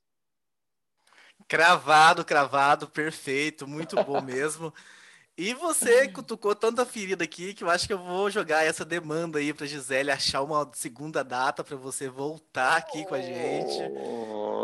[1.47, 4.73] Cravado, cravado, perfeito, muito bom mesmo.
[5.37, 9.41] E você cutucou tanta ferida aqui que eu acho que eu vou jogar essa demanda
[9.41, 13.79] aí para Gisele achar uma segunda data para você voltar aqui com a gente.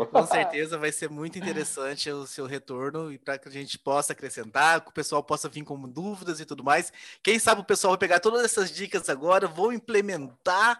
[0.09, 4.13] Com certeza vai ser muito interessante o seu retorno e para que a gente possa
[4.13, 6.93] acrescentar, que o pessoal possa vir com dúvidas e tudo mais.
[7.21, 10.79] Quem sabe o pessoal vai pegar todas essas dicas agora, vou implementar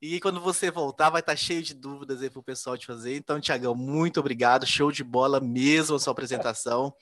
[0.00, 2.86] e quando você voltar, vai estar tá cheio de dúvidas aí para o pessoal te
[2.86, 3.16] fazer.
[3.16, 4.66] Então, Tiagão, muito obrigado.
[4.66, 6.94] Show de bola mesmo a sua apresentação.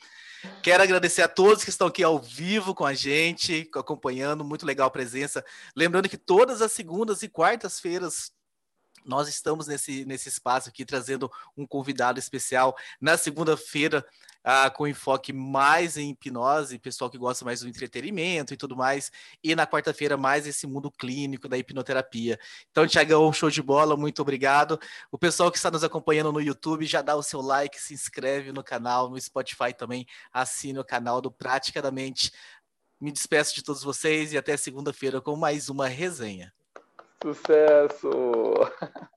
[0.62, 4.88] Quero agradecer a todos que estão aqui ao vivo com a gente, acompanhando, muito legal
[4.88, 5.44] a presença.
[5.76, 8.32] Lembrando que todas as segundas e quartas-feiras
[9.04, 12.76] nós estamos nesse, nesse espaço aqui trazendo um convidado especial.
[13.00, 14.04] Na segunda-feira,
[14.42, 19.10] ah, com enfoque mais em hipnose, pessoal que gosta mais do entretenimento e tudo mais.
[19.42, 22.38] E na quarta-feira, mais esse mundo clínico da hipnoterapia.
[22.70, 24.78] Então, Tiagão, show de bola, muito obrigado.
[25.10, 28.52] O pessoal que está nos acompanhando no YouTube, já dá o seu like, se inscreve
[28.52, 32.32] no canal, no Spotify também, assine o canal do Praticamente.
[33.00, 36.52] Me despeço de todos vocês e até segunda-feira com mais uma resenha.
[37.22, 38.70] Sucesso!